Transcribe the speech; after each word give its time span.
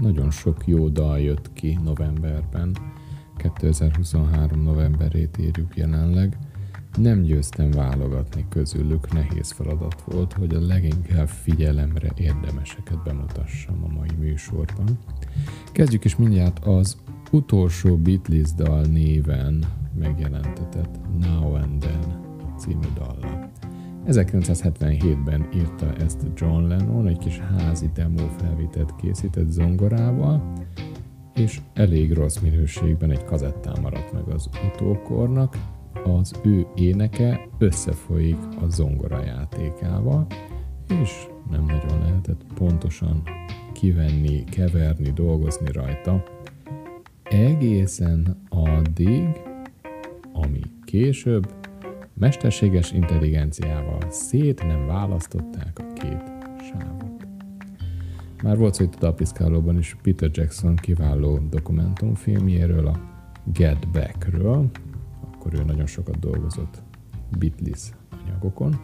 nagyon 0.00 0.30
sok 0.30 0.66
jó 0.66 0.88
dal 0.88 1.20
jött 1.20 1.52
ki 1.52 1.78
novemberben. 1.84 2.76
2023 3.36 4.62
novemberét 4.62 5.38
írjuk 5.38 5.76
jelenleg. 5.76 6.38
Nem 6.96 7.22
győztem 7.22 7.70
válogatni 7.70 8.46
közülük, 8.48 9.12
nehéz 9.12 9.50
feladat 9.50 10.02
volt, 10.02 10.32
hogy 10.32 10.54
a 10.54 10.60
leginkább 10.60 11.28
figyelemre 11.28 12.12
érdemeseket 12.16 13.02
bemutassam 13.02 13.84
a 13.84 13.92
mai 13.92 14.10
műsorban. 14.18 14.98
Kezdjük 15.72 16.04
is 16.04 16.16
mindjárt 16.16 16.64
az 16.64 16.96
utolsó 17.30 17.96
Beatles 17.96 18.52
dal 18.52 18.82
néven 18.82 19.64
megjelentetett 19.94 20.98
Now 21.20 21.54
and 21.54 21.80
Then 21.80 22.26
című 22.58 22.86
dallal. 22.94 23.50
1977-ben 24.08 25.48
írta 25.54 25.92
ezt 25.94 26.26
John 26.34 26.66
Lennon, 26.66 27.06
egy 27.06 27.18
kis 27.18 27.38
házi 27.38 27.90
demo 27.94 28.26
felvételt 28.38 28.96
készített 28.96 29.50
zongorával, 29.50 30.52
és 31.34 31.60
elég 31.74 32.12
rossz 32.12 32.38
minőségben 32.38 33.10
egy 33.10 33.24
kazettán 33.24 33.80
maradt 33.82 34.12
meg 34.12 34.28
az 34.28 34.48
utókornak, 34.66 35.56
az 36.04 36.32
ő 36.42 36.66
éneke 36.74 37.48
összefolyik 37.58 38.38
a 38.60 38.68
zongora 38.68 39.24
játékával, 39.24 40.26
és 41.02 41.26
nem 41.50 41.64
nagyon 41.64 41.98
lehetett 41.98 42.40
pontosan 42.54 43.22
kivenni, 43.72 44.44
keverni, 44.44 45.10
dolgozni 45.10 45.72
rajta. 45.72 46.24
Egészen 47.22 48.46
addig, 48.48 49.28
ami 50.32 50.60
később 50.84 51.57
mesterséges 52.18 52.92
intelligenciával 52.92 53.98
szét 54.08 54.66
nem 54.66 54.86
választották 54.86 55.78
a 55.78 55.92
két 55.92 56.22
sávot. 56.70 57.26
Már 58.42 58.56
volt 58.56 58.74
szó 58.74 58.84
itt 58.84 58.94
a 58.94 58.98
Dapiszkálóban 58.98 59.78
is 59.78 59.96
Peter 60.02 60.30
Jackson 60.32 60.76
kiváló 60.76 61.38
dokumentumfilmjéről, 61.50 62.86
a 62.86 63.00
Get 63.52 63.90
Back-ről, 63.90 64.70
akkor 65.20 65.54
ő 65.54 65.64
nagyon 65.64 65.86
sokat 65.86 66.18
dolgozott 66.18 66.82
Beatles 67.38 67.90
anyagokon, 68.10 68.80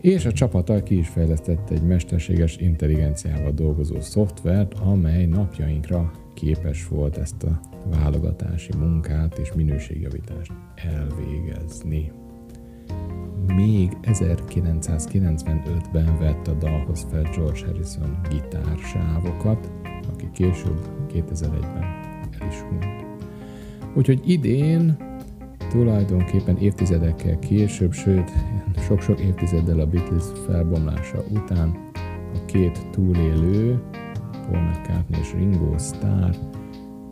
és 0.00 0.24
a 0.24 0.32
csapata 0.32 0.82
ki 0.82 0.98
is 0.98 1.08
fejlesztette 1.08 1.74
egy 1.74 1.82
mesterséges 1.82 2.56
intelligenciával 2.56 3.52
dolgozó 3.52 4.00
szoftvert, 4.00 4.74
amely 4.74 5.26
napjainkra 5.26 6.10
képes 6.34 6.88
volt 6.88 7.16
ezt 7.16 7.42
a 7.42 7.60
válogatási 7.90 8.72
munkát 8.78 9.38
és 9.38 9.52
minőségjavítást 9.52 10.52
elvégezni. 10.74 12.12
Még 13.46 13.96
1995-ben 14.02 16.18
vett 16.18 16.46
a 16.46 16.52
dalhoz 16.52 17.06
fel 17.10 17.22
George 17.22 17.66
Harrison 17.66 18.20
gitársávokat, 18.30 19.70
aki 20.12 20.30
később 20.32 20.88
2001-ben 21.12 21.82
el 22.40 22.48
is 22.48 22.60
hunyt. 22.60 22.86
Úgyhogy 23.94 24.30
idén 24.30 24.96
tulajdonképpen 25.70 26.56
évtizedekkel 26.56 27.38
később, 27.38 27.92
sőt 27.92 28.30
sok-sok 28.78 29.20
évtizeddel 29.20 29.80
a 29.80 29.86
Beatles 29.86 30.24
felbomlása 30.46 31.24
után 31.30 31.90
a 32.34 32.44
két 32.44 32.86
túlélő, 32.90 33.82
Paul 34.46 34.62
McCartney 34.62 35.20
és 35.20 35.32
Ringo 35.32 35.78
Starr 35.78 36.53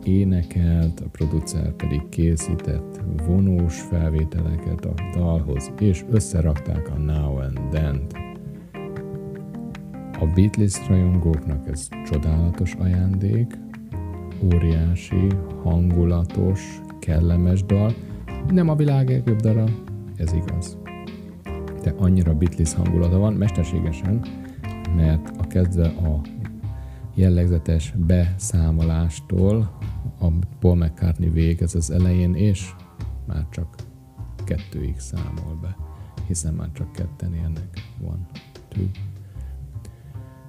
énekelt, 0.03 0.99
a 0.99 1.09
producer 1.11 1.71
pedig 1.71 2.09
készített 2.09 3.01
vonós 3.27 3.81
felvételeket 3.81 4.85
a 4.85 4.93
dalhoz, 5.15 5.71
és 5.79 6.03
összerakták 6.09 6.89
a 6.89 6.97
Now 6.97 7.37
and 7.37 7.59
Then-t. 7.71 8.13
A 10.19 10.25
Beatles 10.35 10.87
rajongóknak 10.87 11.67
ez 11.67 11.87
csodálatos 12.11 12.73
ajándék, 12.73 13.57
óriási, 14.53 15.27
hangulatos, 15.63 16.81
kellemes 16.99 17.63
dal, 17.63 17.93
nem 18.51 18.69
a 18.69 18.75
világ 18.75 19.09
legjobb 19.09 19.39
dala, 19.39 19.65
ez 20.15 20.33
igaz. 20.33 20.77
De 21.83 21.93
annyira 21.97 22.33
Beatles 22.33 22.73
hangulata 22.73 23.17
van, 23.17 23.33
mesterségesen, 23.33 24.21
mert 24.95 25.31
a 25.37 25.47
kezdve 25.47 25.85
a 25.85 26.21
jellegzetes 27.13 27.93
beszámolástól 27.97 29.77
a 30.19 30.27
Paul 30.59 30.75
McCartney 30.75 31.29
végez 31.29 31.75
az 31.75 31.91
elején, 31.91 32.35
és 32.35 32.69
már 33.27 33.47
csak 33.49 33.75
kettőig 34.43 34.99
számol 34.99 35.57
be, 35.61 35.75
hiszen 36.27 36.53
már 36.53 36.71
csak 36.71 36.91
ketten 36.91 37.33
élnek. 37.33 37.69
One, 38.01 38.27
two. 38.67 38.83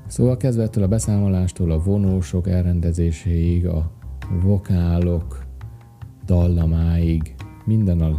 Szóval 0.07 0.37
kezdve 0.37 0.69
a 0.83 0.89
beszámolástól 0.89 1.71
a 1.71 1.79
vonósok 1.79 2.49
elrendezéséig, 2.49 3.67
a 3.67 3.91
vokálok 4.43 5.45
dallamáig, 6.27 7.35
minden 7.65 8.01
a 8.01 8.17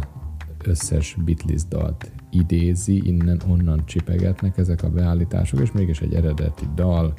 összes 0.64 1.16
Beatles 1.24 1.64
dalt 1.68 2.12
idézi, 2.30 3.06
innen-onnan 3.06 3.84
csipegetnek 3.84 4.58
ezek 4.58 4.82
a 4.82 4.90
beállítások, 4.90 5.60
és 5.60 5.72
mégis 5.72 6.00
egy 6.00 6.14
eredeti 6.14 6.64
dal, 6.74 7.14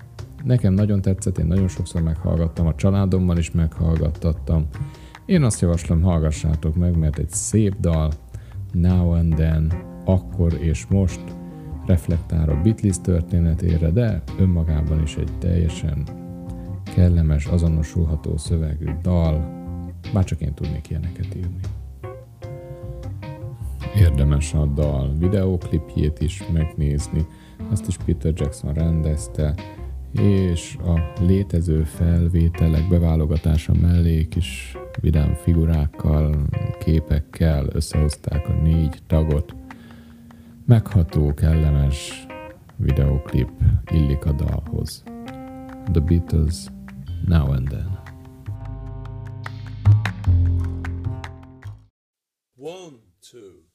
Nekem 0.47 0.73
nagyon 0.73 1.01
tetszett, 1.01 1.37
én 1.37 1.45
nagyon 1.45 1.67
sokszor 1.67 2.01
meghallgattam, 2.01 2.67
a 2.67 2.75
családommal 2.75 3.37
is 3.37 3.51
meghallgattattam. 3.51 4.67
Én 5.25 5.43
azt 5.43 5.61
javaslom, 5.61 6.01
hallgassátok 6.01 6.75
meg, 6.75 6.97
mert 6.97 7.17
egy 7.17 7.29
szép 7.29 7.75
dal, 7.79 8.11
Now 8.71 9.11
and 9.11 9.33
Then, 9.33 9.73
akkor 10.05 10.53
és 10.53 10.85
most 10.85 11.21
reflektál 11.85 12.49
a 12.49 12.61
Beatles 12.61 13.01
történetére, 13.01 13.89
de 13.89 14.23
önmagában 14.39 15.01
is 15.01 15.15
egy 15.15 15.37
teljesen 15.37 16.03
kellemes, 16.83 17.45
azonosulható 17.45 18.37
szövegű 18.37 18.91
dal, 19.01 19.51
bár 20.13 20.23
csak 20.23 20.41
én 20.41 20.53
tudnék 20.53 20.89
ilyeneket 20.89 21.35
írni. 21.35 21.59
Érdemes 23.95 24.53
a 24.53 24.65
dal 24.65 25.13
videóklipjét 25.19 26.19
is 26.19 26.43
megnézni, 26.53 27.25
azt 27.69 27.87
is 27.87 27.97
Peter 27.97 28.33
Jackson 28.35 28.73
rendezte, 28.73 29.53
és 30.21 30.75
a 30.75 31.13
létező 31.21 31.83
felvételek 31.83 32.87
beválogatása 32.87 33.73
mellé 33.81 34.27
kis 34.27 34.77
vidám 35.01 35.33
figurákkal, 35.33 36.47
képekkel 36.79 37.67
összehozták 37.71 38.49
a 38.49 38.53
négy 38.53 38.99
tagot. 39.07 39.55
Megható, 40.65 41.33
kellemes 41.33 42.27
videoklip 42.75 43.49
illik 43.91 44.25
a 44.25 44.31
dalhoz. 44.31 45.03
The 45.91 46.01
Beatles 46.01 46.65
Now 47.25 47.51
and 47.51 47.67
Then. 47.67 47.99
One, 52.55 52.97
two. 53.31 53.66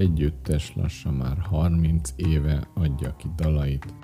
Együttes 0.00 0.72
lassan 0.74 1.14
már 1.14 1.38
30 1.38 2.12
éve 2.16 2.68
adja 2.74 3.16
ki 3.16 3.28
dalait. 3.36 3.94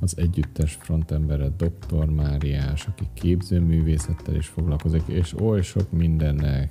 Az 0.00 0.18
együttes 0.18 0.74
frontembere 0.74 1.48
Dr. 1.48 2.08
Máriás, 2.08 2.86
aki 2.86 3.04
képzőművészettel 3.14 4.34
is 4.34 4.46
foglalkozik, 4.46 5.02
és 5.06 5.40
oly 5.40 5.62
sok 5.62 5.92
mindennel. 5.92 6.70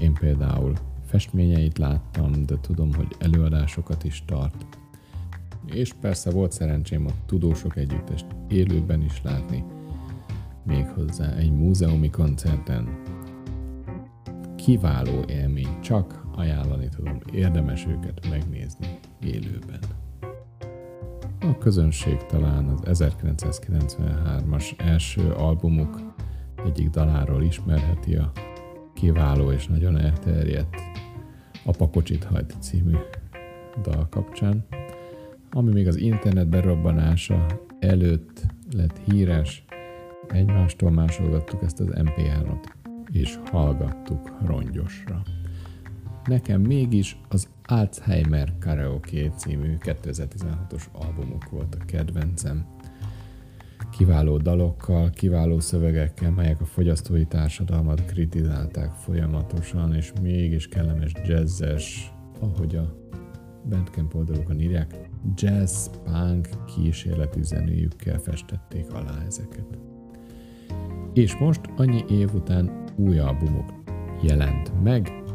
Én 0.00 0.12
például 0.12 0.72
festményeit 1.06 1.78
láttam, 1.78 2.46
de 2.46 2.54
tudom, 2.60 2.94
hogy 2.94 3.16
előadásokat 3.18 4.04
is 4.04 4.22
tart. 4.26 4.66
És 5.64 5.92
persze 5.92 6.30
volt 6.30 6.52
szerencsém 6.52 7.06
a 7.06 7.12
tudósok 7.26 7.76
együttest 7.76 8.26
élőben 8.48 9.02
is 9.02 9.22
látni, 9.22 9.64
méghozzá 10.64 11.34
egy 11.34 11.52
múzeumi 11.52 12.10
koncerten. 12.10 13.02
Kiváló 14.56 15.22
élmény, 15.28 15.80
csak 15.80 16.27
ajánlani 16.38 16.88
tudom, 16.88 17.18
érdemes 17.32 17.86
őket 17.86 18.28
megnézni 18.28 18.98
élőben. 19.20 19.80
A 21.40 21.58
közönség 21.58 22.16
talán 22.26 22.68
az 22.84 23.02
1993-as 23.04 24.80
első 24.80 25.30
albumuk 25.30 26.00
egyik 26.64 26.90
daláról 26.90 27.42
ismerheti 27.42 28.14
a 28.14 28.32
kiváló 28.94 29.50
és 29.50 29.66
nagyon 29.66 29.98
elterjedt 29.98 30.76
a 31.64 31.70
Pakocsit 31.70 32.24
hajt 32.24 32.56
című 32.60 32.96
dal 33.82 34.08
kapcsán, 34.08 34.66
ami 35.50 35.72
még 35.72 35.86
az 35.86 35.96
internet 35.96 36.48
berobbanása 36.48 37.46
előtt 37.80 38.46
lett 38.70 38.98
híres, 38.98 39.64
egymástól 40.28 40.90
másolgattuk 40.90 41.62
ezt 41.62 41.80
az 41.80 41.88
MP3-ot, 41.90 42.64
és 43.10 43.38
hallgattuk 43.50 44.32
rongyosra. 44.46 45.22
Nekem 46.28 46.60
mégis 46.60 47.20
az 47.28 47.48
Alzheimer 47.64 48.52
Karaoke 48.60 49.30
című 49.30 49.76
2016-os 49.80 50.82
albumuk 50.92 51.50
volt 51.50 51.74
a 51.74 51.84
kedvencem. 51.84 52.66
Kiváló 53.90 54.36
dalokkal, 54.36 55.10
kiváló 55.10 55.60
szövegekkel, 55.60 56.30
melyek 56.30 56.60
a 56.60 56.64
fogyasztói 56.64 57.24
társadalmat 57.24 58.04
kritizálták 58.04 58.92
folyamatosan, 58.92 59.94
és 59.94 60.12
mégis 60.22 60.68
kellemes 60.68 61.12
jazzes, 61.26 62.12
ahogy 62.40 62.76
a 62.76 62.94
Bandcamp 63.68 64.14
oldalukon 64.14 64.60
írják, 64.60 65.08
jazz-punk 65.34 66.48
kísérletüzenőjükkel 66.66 68.18
festették 68.18 68.92
alá 68.92 69.24
ezeket. 69.26 69.78
És 71.12 71.36
most 71.36 71.60
annyi 71.76 72.04
év 72.08 72.34
után 72.34 72.84
új 72.96 73.18
albumok 73.18 73.72
jelent 74.22 74.82
meg, 74.82 75.26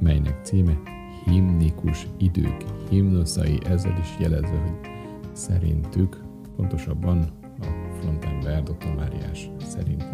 melynek 0.00 0.44
címe 0.44 0.78
Himnikus 1.24 2.06
idők 2.18 2.64
himnuszai, 2.88 3.58
ezzel 3.64 3.98
is 4.00 4.16
jelezve, 4.18 4.58
hogy 4.58 4.90
szerintük, 5.32 6.20
pontosabban 6.56 7.18
a 7.60 7.66
frontember 8.00 8.62
Dr. 8.62 8.94
Máriás 8.96 9.50
szerint 9.58 10.04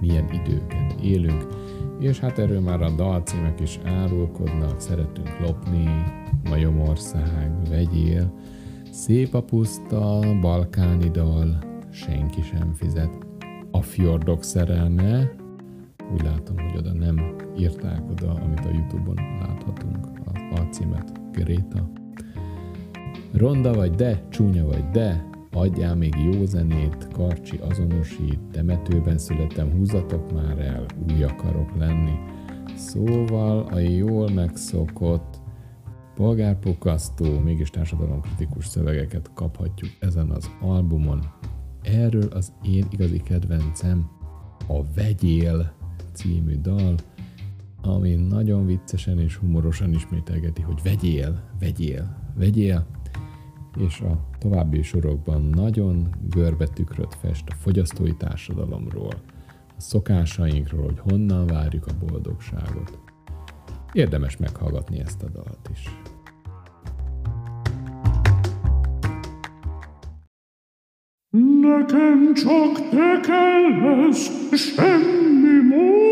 milyen 0.00 0.28
időket 0.32 1.00
élünk, 1.02 1.46
és 2.00 2.18
hát 2.18 2.38
erről 2.38 2.60
már 2.60 2.82
a 2.82 2.90
dalcímek 2.90 3.60
is 3.60 3.78
árulkodnak, 3.84 4.80
szeretünk 4.80 5.38
lopni, 5.38 6.04
Majomország, 6.44 7.68
vegyél, 7.68 8.34
szép 8.90 9.34
a 9.34 9.42
puszta, 9.42 10.20
balkáni 10.40 11.08
dal, 11.08 11.58
senki 11.90 12.42
sem 12.42 12.72
fizet, 12.74 13.26
a 13.70 13.82
fjordok 13.82 14.44
szerelme, 14.44 15.30
úgy 16.12 16.22
látom, 16.22 16.58
hogy 16.58 16.76
oda 16.76 16.92
nem 16.92 17.36
írták 17.58 18.10
oda, 18.10 18.32
amit 18.34 18.64
a 18.64 18.70
Youtube-on 18.72 19.16
láthatunk, 19.40 20.08
az 20.24 20.58
alcímet, 20.58 21.32
Gréta. 21.32 21.90
Ronda 23.32 23.72
vagy 23.72 23.94
de, 23.94 24.26
csúnya 24.28 24.66
vagy 24.66 24.90
de, 24.90 25.28
adjál 25.52 25.96
még 25.96 26.14
jó 26.32 26.44
zenét, 26.44 27.08
karcsi 27.12 27.56
azonosít, 27.56 28.40
temetőben 28.52 29.18
születem, 29.18 29.70
húzatok 29.70 30.32
már 30.32 30.58
el, 30.58 30.86
új 31.08 31.22
akarok 31.22 31.76
lenni. 31.78 32.14
Szóval 32.76 33.66
a 33.70 33.78
jól 33.78 34.30
megszokott, 34.30 35.40
polgárpokasztó, 36.14 37.38
mégis 37.38 37.70
társadalomkritikus 37.70 38.66
szövegeket 38.66 39.30
kaphatjuk 39.34 39.90
ezen 40.00 40.30
az 40.30 40.50
albumon. 40.60 41.20
Erről 41.82 42.28
az 42.32 42.52
én 42.62 42.86
igazi 42.90 43.20
kedvencem 43.20 44.10
a 44.68 44.82
Vegyél 44.94 45.78
című 46.12 46.60
dal, 46.60 46.94
ami 47.82 48.14
nagyon 48.14 48.66
viccesen 48.66 49.18
és 49.18 49.36
humorosan 49.36 49.92
ismételgeti, 49.92 50.62
hogy 50.62 50.80
vegyél, 50.82 51.42
vegyél, 51.58 52.16
vegyél, 52.34 52.86
és 53.76 54.00
a 54.00 54.28
további 54.38 54.82
sorokban 54.82 55.42
nagyon 55.42 56.14
görbetükröt 56.28 57.14
fest 57.14 57.48
a 57.48 57.54
fogyasztói 57.54 58.16
társadalomról, 58.16 59.12
a 59.76 59.80
szokásainkról, 59.80 60.84
hogy 60.84 60.98
honnan 60.98 61.46
várjuk 61.46 61.86
a 61.86 62.06
boldogságot. 62.06 62.98
Érdemes 63.92 64.36
meghallgatni 64.36 65.00
ezt 65.00 65.22
a 65.22 65.28
dalt 65.28 65.70
is. 65.72 65.84
Nekem 71.70 72.34
csak 72.34 72.88
te 72.90 73.20
kell 73.26 73.70
semmi 74.52 75.68
mód. 75.68 76.10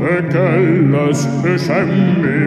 Mekelles 0.00 1.18
semmi 1.66 2.44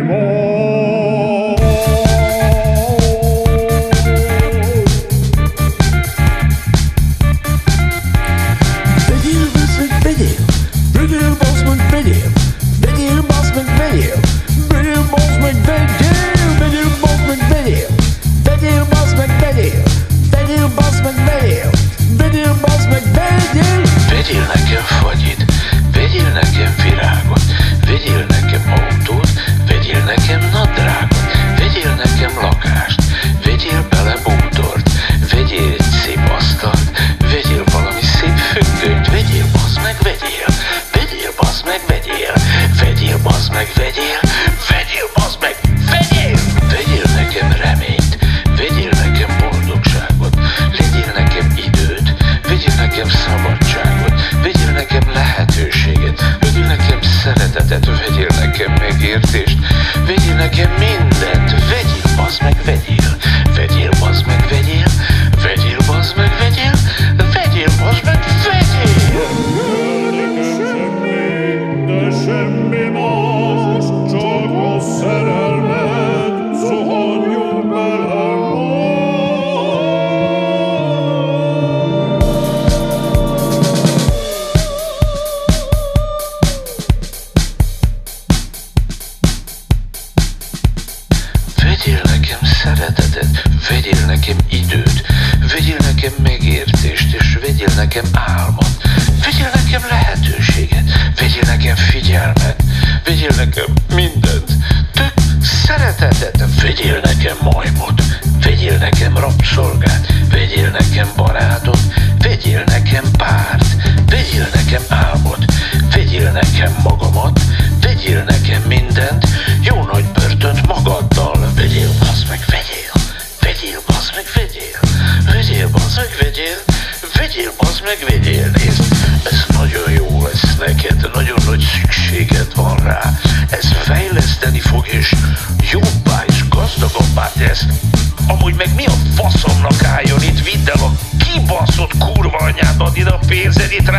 Inserita 143.50 143.99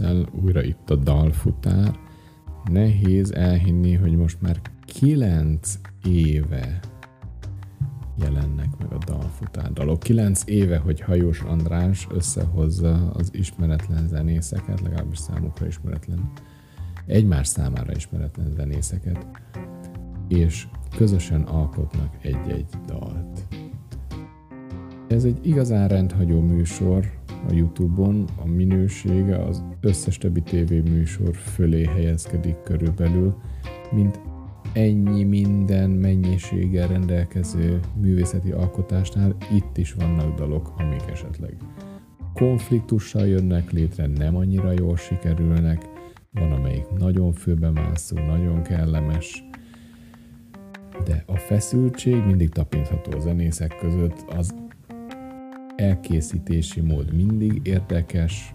ősszel 0.00 0.26
újra 0.42 0.62
itt 0.62 0.90
a 0.90 0.96
dalfutár. 0.96 1.98
Nehéz 2.64 3.32
elhinni, 3.32 3.94
hogy 3.94 4.16
most 4.16 4.40
már 4.40 4.60
kilenc 4.84 5.78
éve 6.04 6.80
jelennek 8.18 8.78
meg 8.78 8.92
a 8.92 8.98
dalfutár 9.06 9.72
dalok. 9.72 10.00
Kilenc 10.00 10.42
éve, 10.46 10.78
hogy 10.78 11.00
Hajós 11.00 11.40
András 11.40 12.06
összehozza 12.10 13.10
az 13.10 13.28
ismeretlen 13.32 14.08
zenészeket, 14.08 14.80
legalábbis 14.80 15.18
számukra 15.18 15.66
ismeretlen, 15.66 16.32
egymás 17.06 17.46
számára 17.46 17.92
ismeretlen 17.94 18.52
zenészeket, 18.52 19.26
és 20.28 20.66
közösen 20.96 21.42
alkotnak 21.42 22.14
egy-egy 22.22 22.70
dalt. 22.86 23.42
Ez 25.08 25.24
egy 25.24 25.46
igazán 25.46 25.88
rendhagyó 25.88 26.40
műsor 26.40 27.22
a 27.48 27.52
Youtube-on, 27.52 28.24
a 28.36 28.46
minősége 28.46 29.36
az 29.36 29.62
összes 29.80 30.18
többi 30.18 30.40
tévéműsor 30.40 31.34
fölé 31.34 31.84
helyezkedik 31.84 32.56
körülbelül, 32.64 33.34
mint 33.92 34.20
ennyi 34.72 35.24
minden 35.24 35.90
mennyiséggel 35.90 36.88
rendelkező 36.88 37.80
művészeti 38.00 38.50
alkotásnál 38.50 39.36
itt 39.52 39.76
is 39.76 39.92
vannak 39.92 40.34
dalok, 40.34 40.72
amik 40.78 41.02
esetleg 41.12 41.56
konfliktussal 42.34 43.26
jönnek 43.26 43.70
létre, 43.70 44.06
nem 44.06 44.36
annyira 44.36 44.72
jól 44.72 44.96
sikerülnek, 44.96 45.82
van 46.30 46.52
amelyik 46.52 46.88
nagyon 46.98 47.32
főbemászó, 47.32 48.18
nagyon 48.18 48.62
kellemes, 48.62 49.44
de 51.04 51.22
a 51.26 51.36
feszültség 51.36 52.24
mindig 52.24 52.48
tapintható 52.48 53.16
a 53.16 53.20
zenészek 53.20 53.76
között, 53.80 54.24
az 54.36 54.54
elkészítési 55.76 56.80
mód 56.80 57.14
mindig 57.14 57.60
érdekes, 57.62 58.54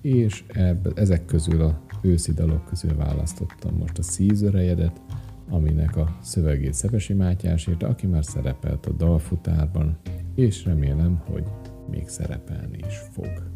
és 0.00 0.44
ebbe, 0.48 0.90
ezek 0.94 1.24
közül 1.24 1.62
a 1.62 1.80
őszi 2.02 2.32
dalok 2.32 2.64
közül 2.64 2.96
választottam 2.96 3.76
most 3.76 3.98
a 3.98 4.02
Szízörejedet, 4.02 5.00
aminek 5.48 5.96
a 5.96 6.16
szövegét 6.20 6.74
Szepesi 6.74 7.12
Mátyás 7.12 7.66
írta, 7.66 7.88
aki 7.88 8.06
már 8.06 8.24
szerepelt 8.24 8.86
a 8.86 8.92
dalfutárban, 8.92 9.98
és 10.34 10.64
remélem, 10.64 11.22
hogy 11.26 11.44
még 11.90 12.08
szerepelni 12.08 12.78
is 12.86 12.96
fog. 13.12 13.50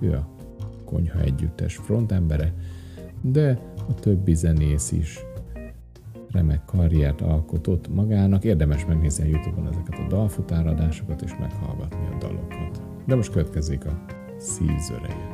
Ő 0.00 0.12
a 0.12 0.28
konyha 0.84 1.20
együttes 1.20 1.76
frontembere, 1.76 2.54
de 3.20 3.58
a 3.88 3.94
többi 3.94 4.34
zenész 4.34 4.92
is 4.92 5.18
remek 6.34 6.64
karriert 6.64 7.20
alkotott 7.20 7.94
magának. 7.94 8.44
Érdemes 8.44 8.86
megnézni 8.86 9.24
a 9.24 9.26
Youtube-on 9.26 9.68
ezeket 9.68 9.98
a 9.98 10.06
dalfutáradásokat 10.08 11.22
és 11.22 11.36
meghallgatni 11.40 12.08
a 12.12 12.18
dalokat. 12.18 12.82
De 13.06 13.14
most 13.14 13.32
következik 13.32 13.86
a 13.86 14.04
szívzörejed. 14.38 15.33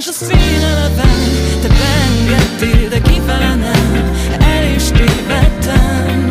és 0.00 0.06
a 0.06 0.12
színeleben 0.12 1.18
Te 1.60 1.68
beengedtél, 1.68 2.88
de 2.88 3.00
kifele 3.00 3.54
nem 3.54 4.12
El 4.40 4.74
is 4.74 4.90
tévedtem. 4.90 6.29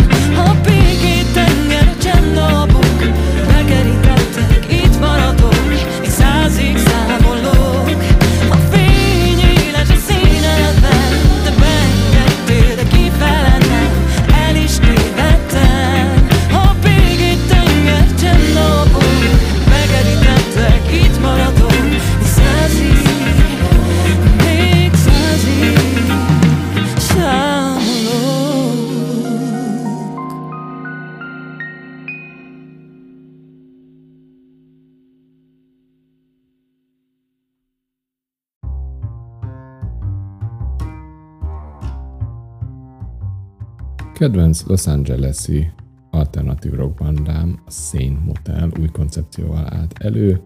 Kedvenc 44.19 44.63
Los 44.67 44.87
Angeles-i 44.87 45.71
alternatív 46.11 46.73
rock 46.73 46.99
a 46.99 47.71
Saint 47.71 48.25
Motel 48.25 48.71
új 48.79 48.87
koncepcióval 48.87 49.67
állt 49.69 49.93
elő. 49.99 50.41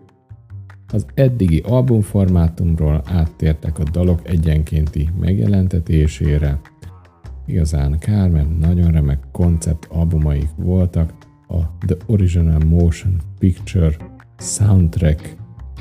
Az 0.88 1.06
eddigi 1.14 1.60
albumformátumról 1.60 3.02
áttértek 3.06 3.80
a 3.80 3.84
dalok 3.84 4.30
egyenkénti 4.30 5.10
megjelentetésére. 5.20 6.62
Igazán 7.46 8.00
kár, 8.00 8.30
mert 8.30 8.60
nagyon 8.60 8.92
remek 8.92 9.20
koncept 9.32 9.86
albumaik 9.86 10.50
voltak. 10.56 11.14
A 11.48 11.86
The 11.86 11.98
Original 12.06 12.60
Motion 12.60 13.16
Picture 13.40 13.96
soundtrack 14.38 15.36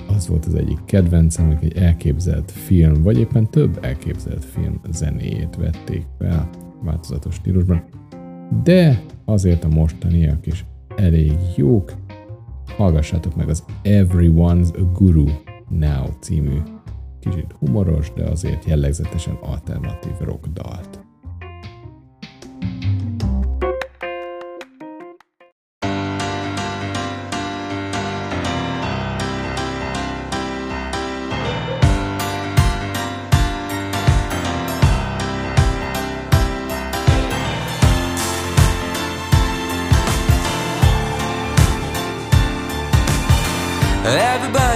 az 0.09 0.28
volt 0.28 0.46
az 0.46 0.55
egyik 0.55 0.85
kedvencem, 0.85 1.59
egy 1.61 1.76
elképzelt 1.76 2.50
film, 2.50 3.02
vagy 3.02 3.18
éppen 3.18 3.50
több 3.50 3.78
elképzelt 3.85 4.44
film 4.44 4.81
zenéjét 4.90 5.57
vették 5.57 6.07
fel 6.18 6.50
változatos 6.82 7.34
stílusban, 7.34 7.84
de 8.62 9.02
azért 9.24 9.64
a 9.64 9.68
mostaniak 9.68 10.46
is 10.46 10.64
elég 10.96 11.32
jók. 11.56 11.92
Hallgassátok 12.76 13.36
meg 13.36 13.48
az 13.48 13.64
Everyone's 13.82 14.74
a 14.80 14.92
Guru 14.92 15.26
Now 15.68 16.06
című 16.20 16.58
kicsit 17.20 17.54
humoros, 17.58 18.12
de 18.12 18.24
azért 18.24 18.64
jellegzetesen 18.64 19.34
alternatív 19.34 20.12
rock 20.20 20.46
dalt. 20.46 21.01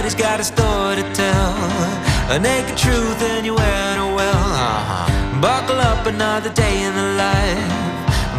Everybody's 0.07 0.25
got 0.25 0.39
a 0.39 0.43
story 0.45 0.95
to 0.95 1.03
tell. 1.13 1.53
A 2.31 2.39
naked 2.39 2.77
truth 2.77 3.21
and 3.23 3.45
you're 3.45 3.57
wearing 3.57 3.99
a 3.99 4.15
well. 4.15 4.51
Uh-huh. 4.55 5.41
Buckle 5.41 5.81
up 5.81 6.05
another 6.07 6.49
day 6.53 6.83
in 6.83 6.95
the 6.95 7.15
life. 7.19 7.59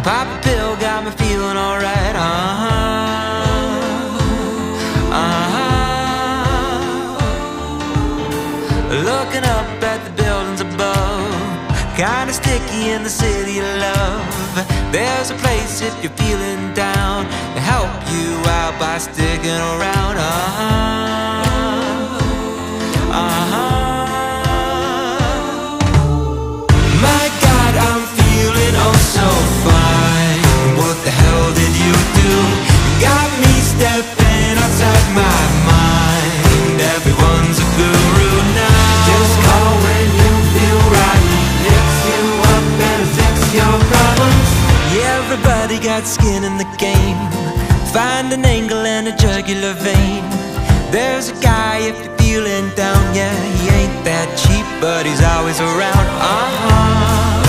Pop 0.03 0.25
a 0.25 0.41
pill 0.41 0.75
got 0.77 1.05
me 1.05 1.11
feeling 1.11 1.57
alright. 1.57 2.15
Uh 2.15 2.55
huh. 2.63 2.89
Uh 5.13 5.45
huh. 5.53 6.79
Looking 9.05 9.45
up 9.45 9.83
at 9.83 10.03
the 10.05 10.11
buildings 10.23 10.61
above. 10.61 11.29
Kinda 11.95 12.33
sticky 12.33 12.89
in 12.95 13.03
the 13.03 13.11
city 13.11 13.59
of 13.59 13.69
love. 13.77 14.65
There's 14.91 15.29
a 15.29 15.35
place 15.35 15.83
if 15.83 15.93
you're 16.01 16.17
feeling 16.17 16.73
down 16.73 17.25
to 17.53 17.61
help 17.61 17.93
you 18.09 18.41
out 18.57 18.73
by 18.79 18.97
sticking 18.97 19.61
around. 19.77 20.17
Uh-huh. 20.17 20.49
Uh-huh. 20.65 21.48
Do? 32.19 32.35
Got 32.99 33.29
me 33.43 33.53
stepping 33.73 34.55
outside 34.63 35.07
my 35.15 35.39
mind. 35.71 36.77
Everyone's 36.95 37.59
a 37.59 37.67
guru 37.79 38.31
now. 38.59 38.83
Just 39.09 39.35
call 39.45 39.73
when 39.85 40.07
you 40.21 40.33
feel 40.55 40.81
right. 40.99 41.25
Fix 41.63 41.87
you 42.11 42.23
up 42.55 42.67
and 42.91 43.03
fix 43.17 43.35
your 43.59 43.75
problems. 43.93 44.49
Everybody 45.15 45.77
got 45.79 46.03
skin 46.05 46.43
in 46.43 46.57
the 46.57 46.69
game. 46.77 47.19
Find 47.93 48.31
an 48.33 48.45
angle 48.45 48.85
and 48.85 49.07
a 49.07 49.15
jugular 49.15 49.73
vein. 49.73 50.23
There's 50.91 51.29
a 51.29 51.37
guy 51.41 51.77
if 51.89 51.97
you're 52.03 52.17
feeling 52.17 52.69
down, 52.75 53.01
yeah, 53.15 53.35
he 53.57 53.69
ain't 53.79 54.05
that 54.05 54.27
cheap, 54.41 54.65
but 54.81 55.05
he's 55.05 55.23
always 55.23 55.59
around. 55.59 56.07
Uh 56.21 57.48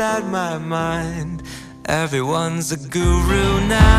outside 0.00 0.30
my 0.30 0.56
mind. 0.56 1.42
Everyone's 1.84 2.72
a 2.72 2.78
guru 2.88 3.60
now. 3.68 3.89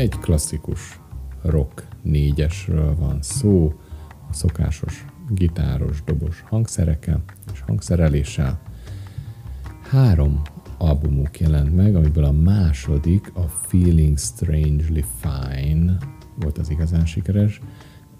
Egy 0.00 0.18
klasszikus 0.18 1.00
rock 1.42 1.86
négyesről 2.02 2.96
van 2.96 3.22
szó, 3.22 3.74
a 4.30 4.32
szokásos 4.32 5.04
gitáros, 5.28 6.02
dobos 6.04 6.44
hangszerekkel 6.46 7.22
és 7.52 7.60
hangszereléssel. 7.60 8.60
Három 9.82 10.42
albumuk 10.78 11.40
jelent 11.40 11.76
meg, 11.76 11.96
amiből 11.96 12.24
a 12.24 12.32
második, 12.32 13.32
a 13.34 13.48
Feeling 13.48 14.18
Strangely 14.18 15.04
Fine 15.20 15.96
volt 16.38 16.58
az 16.58 16.70
igazán 16.70 17.06
sikeres. 17.06 17.60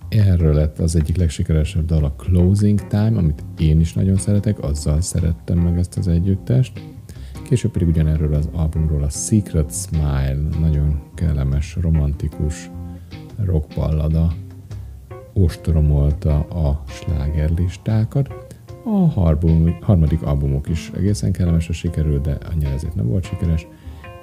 Erről 0.08 0.54
lett 0.54 0.78
az 0.78 0.96
egyik 0.96 1.16
legsikeresebb 1.16 1.84
dal 1.84 2.04
a 2.04 2.12
Closing 2.12 2.86
Time, 2.86 3.18
amit 3.18 3.44
én 3.58 3.80
is 3.80 3.92
nagyon 3.92 4.16
szeretek, 4.16 4.62
azzal 4.62 5.00
szerettem 5.00 5.58
meg 5.58 5.78
ezt 5.78 5.96
az 5.96 6.08
együttest. 6.08 6.82
Később 7.50 7.70
pedig 7.70 7.88
ugyanerről 7.88 8.34
az 8.34 8.48
albumról 8.52 9.02
a 9.02 9.08
Secret 9.08 9.72
Smile, 9.74 10.38
nagyon 10.60 11.00
kellemes, 11.14 11.76
romantikus 11.80 12.70
rockballada 13.44 14.32
ostromolta 15.32 16.38
a 16.38 16.82
slágerlistákat. 16.86 18.28
A 18.84 18.90
harbum, 18.90 19.76
harmadik 19.80 20.22
albumuk 20.22 20.68
is 20.68 20.90
egészen 20.96 21.32
kellemesre 21.32 21.72
sikerült, 21.72 22.22
de 22.22 22.38
annyira 22.52 22.70
ezért 22.70 22.94
nem 22.94 23.06
volt 23.06 23.24
sikeres. 23.24 23.66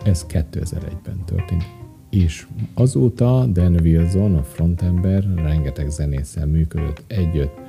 Ez 0.04 0.26
2001-ben 0.30 1.24
történt. 1.26 1.64
És 2.10 2.48
azóta 2.74 3.46
Dan 3.46 3.80
Wilson, 3.80 4.36
a 4.36 4.44
frontember, 4.44 5.24
rengeteg 5.36 5.90
zenésszel 5.90 6.46
működött 6.46 7.04
együtt. 7.08 7.67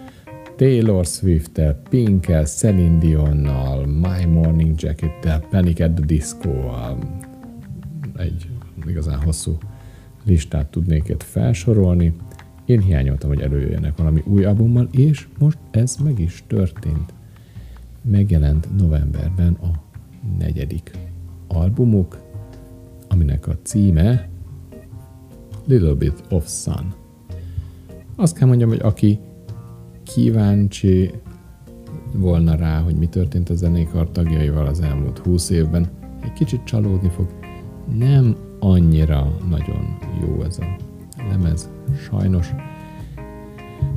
Taylor 0.59 1.07
Swift-tel, 1.07 1.83
Pink-el, 1.88 2.44
Celine 2.44 2.99
Dionnal, 2.99 3.87
My 3.87 4.25
Morning 4.25 4.75
Jacket-tel, 4.81 5.40
Panic 5.51 5.81
at 5.81 5.94
the 5.94 6.05
Disco-val. 6.05 6.99
Egy 8.16 8.49
igazán 8.87 9.23
hosszú 9.23 9.57
listát 10.25 10.71
tudnék 10.71 11.09
itt 11.09 11.23
felsorolni. 11.23 12.12
Én 12.64 12.81
hiányoltam, 12.81 13.29
hogy 13.29 13.40
előjöjjenek 13.40 13.97
valami 13.97 14.23
új 14.27 14.44
albummal, 14.44 14.88
és 14.90 15.29
most 15.38 15.59
ez 15.71 15.97
meg 15.97 16.18
is 16.18 16.44
történt. 16.47 17.14
Megjelent 18.03 18.77
novemberben 18.77 19.53
a 19.53 19.71
negyedik 20.38 20.90
albumuk, 21.47 22.18
aminek 23.09 23.47
a 23.47 23.59
címe 23.62 24.29
Little 25.64 25.94
Bit 25.94 26.23
of 26.31 26.49
Sun. 26.49 26.94
Azt 28.16 28.37
kell 28.37 28.49
mondjam, 28.49 28.68
hogy 28.68 28.81
aki 28.83 29.18
kíváncsi 30.14 31.11
volna 32.12 32.55
rá, 32.55 32.81
hogy 32.81 32.94
mi 32.94 33.07
történt 33.07 33.51
a 33.51 33.55
zenékar 33.55 34.11
tagjaival 34.11 34.66
az 34.66 34.81
elmúlt 34.81 35.18
húsz 35.18 35.51
évben, 35.51 35.88
egy 36.23 36.33
kicsit 36.33 36.64
csalódni 36.64 37.09
fog. 37.09 37.27
Nem 37.99 38.37
annyira 38.59 39.37
nagyon 39.51 39.99
jó 40.27 40.42
ez 40.42 40.59
a 40.59 40.77
lemez, 41.31 41.68
sajnos. 42.09 42.55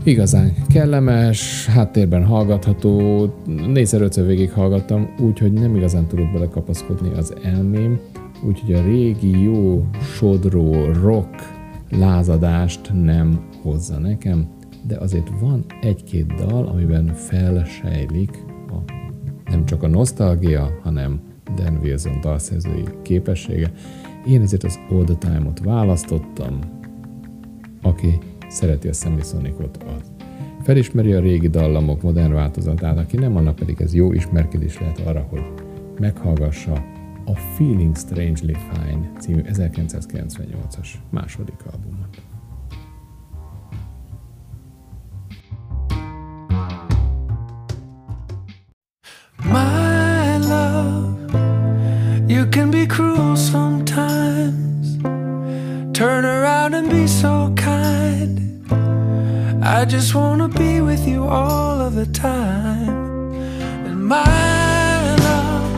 Igazán 0.04 0.54
kellemes, 0.68 1.66
háttérben 1.66 2.26
hallgatható, 2.26 3.26
négyszer 3.46 4.02
ötször 4.02 4.26
végig 4.26 4.52
hallgattam, 4.52 5.14
úgyhogy 5.20 5.54
nem 5.54 5.76
igazán 5.76 6.08
tudott 6.08 6.32
belekapaszkodni 6.32 7.14
az 7.18 7.34
elmém, 7.44 8.00
úgyhogy 8.44 8.74
a 8.74 8.84
régi 8.84 9.42
jó 9.42 9.86
sodró 10.16 10.92
rock 10.92 11.36
lázadást 11.90 12.92
nem 13.04 13.40
hozza 13.62 14.00
nekem, 14.00 14.48
de 14.88 14.98
azért 14.98 15.30
van 15.40 15.66
egy-két 15.82 16.34
dal, 16.34 16.68
amiben 16.68 17.14
felsejlik 17.14 18.46
a, 18.70 18.92
nem 19.50 19.66
csak 19.66 19.84
a 19.84 19.88
nosztalgia, 19.88 20.80
hanem 20.84 21.20
Dan 21.56 21.80
Wilson 21.84 22.20
dalszerzői 22.22 22.84
képessége. 23.02 23.72
Én 24.28 24.42
ezért 24.42 24.64
az 24.64 24.80
All 24.90 25.04
the 25.04 25.16
Time-ot 25.16 25.60
választottam, 25.60 26.60
aki 27.82 28.18
szereti 28.48 28.88
a 28.88 28.94
Semisonicot, 28.94 29.84
az 29.84 30.12
felismeri 30.64 31.14
a 31.14 31.20
régi 31.20 31.48
dallamok 31.48 32.02
modern 32.02 32.34
változatát, 32.34 32.98
aki 32.98 33.18
nem, 33.18 33.36
annak 33.36 33.56
pedig 33.56 33.82
ez 33.82 33.94
jó 33.94 34.14
ismerkedés 34.14 34.80
lehet 34.80 35.00
arra, 35.00 35.28
hogy 35.30 35.44
meghallgassa 36.00 36.74
a 37.26 37.36
Feeling 37.36 37.98
Strangely 37.98 38.56
Fine 38.72 39.12
című 39.20 39.42
1998-as 39.42 40.88
második 41.10 41.66
albumot. 41.72 42.01
You 52.42 52.48
can 52.48 52.72
be 52.72 52.88
cruel 52.88 53.36
sometimes. 53.38 54.98
Turn 55.96 56.26
around 56.26 56.74
and 56.74 56.90
be 56.90 57.06
so 57.06 57.54
kind. 57.56 58.36
I 59.64 59.86
just 59.86 60.16
wanna 60.16 60.48
be 60.48 60.82
with 60.82 61.08
you 61.08 61.24
all 61.24 61.80
of 61.88 61.94
the 61.94 62.08
time. 62.08 62.96
And 63.88 63.98
my 64.16 65.16
love, 65.28 65.70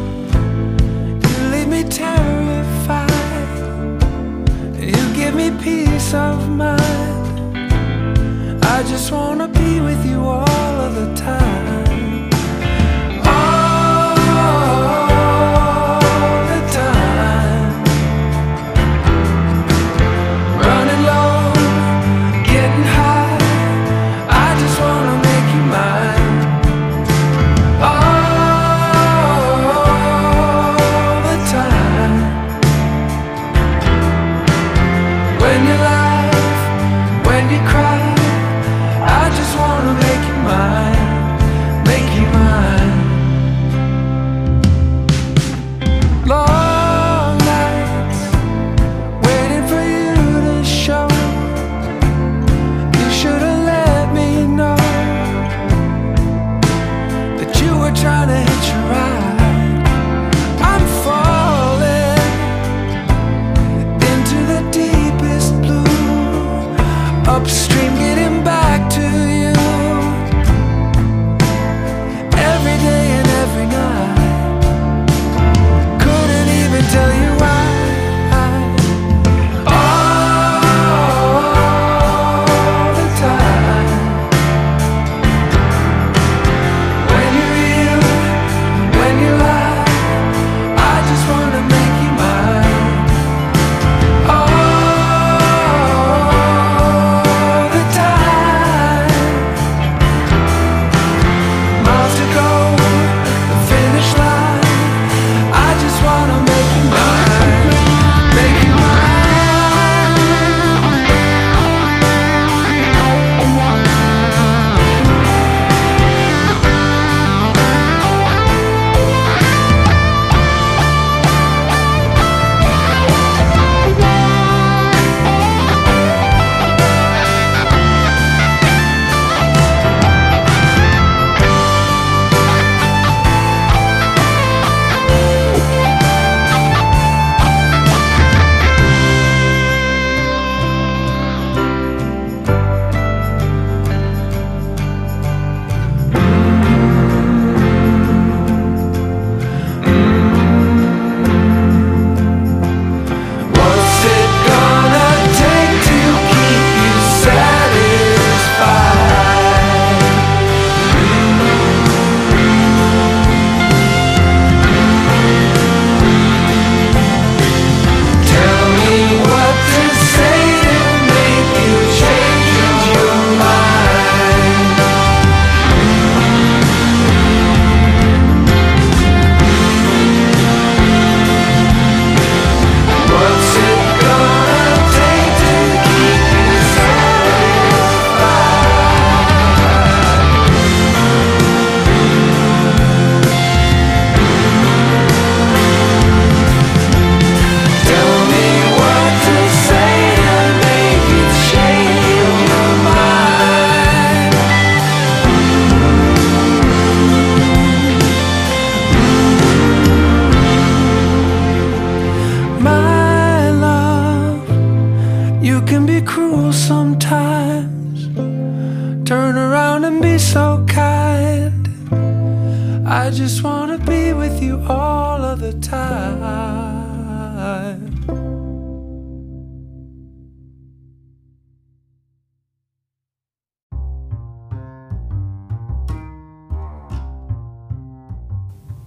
you 1.26 1.36
leave 1.54 1.70
me 1.76 1.84
terrified. 1.84 3.10
You 4.80 5.04
give 5.20 5.36
me 5.36 5.48
peace 5.68 6.14
of 6.14 6.48
mind. 6.48 7.60
I 8.76 8.78
just 8.92 9.12
wanna 9.12 9.50
be 9.50 9.82
with 9.82 10.02
you 10.06 10.20
all 10.38 10.76
of 10.88 10.92
the 10.96 11.10
time. 11.16 11.73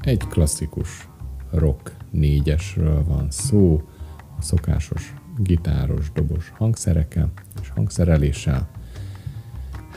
Egy 0.06 0.26
klasszikus 0.26 1.08
rock 1.50 1.96
négyesről 2.10 3.04
van 3.04 3.30
szó, 3.30 3.82
a 4.38 4.42
szokásos 4.42 5.14
gitáros, 5.38 6.12
dobos 6.12 6.52
hangszerekkel 6.56 7.32
és 7.60 7.68
hangszereléssel. 7.68 8.68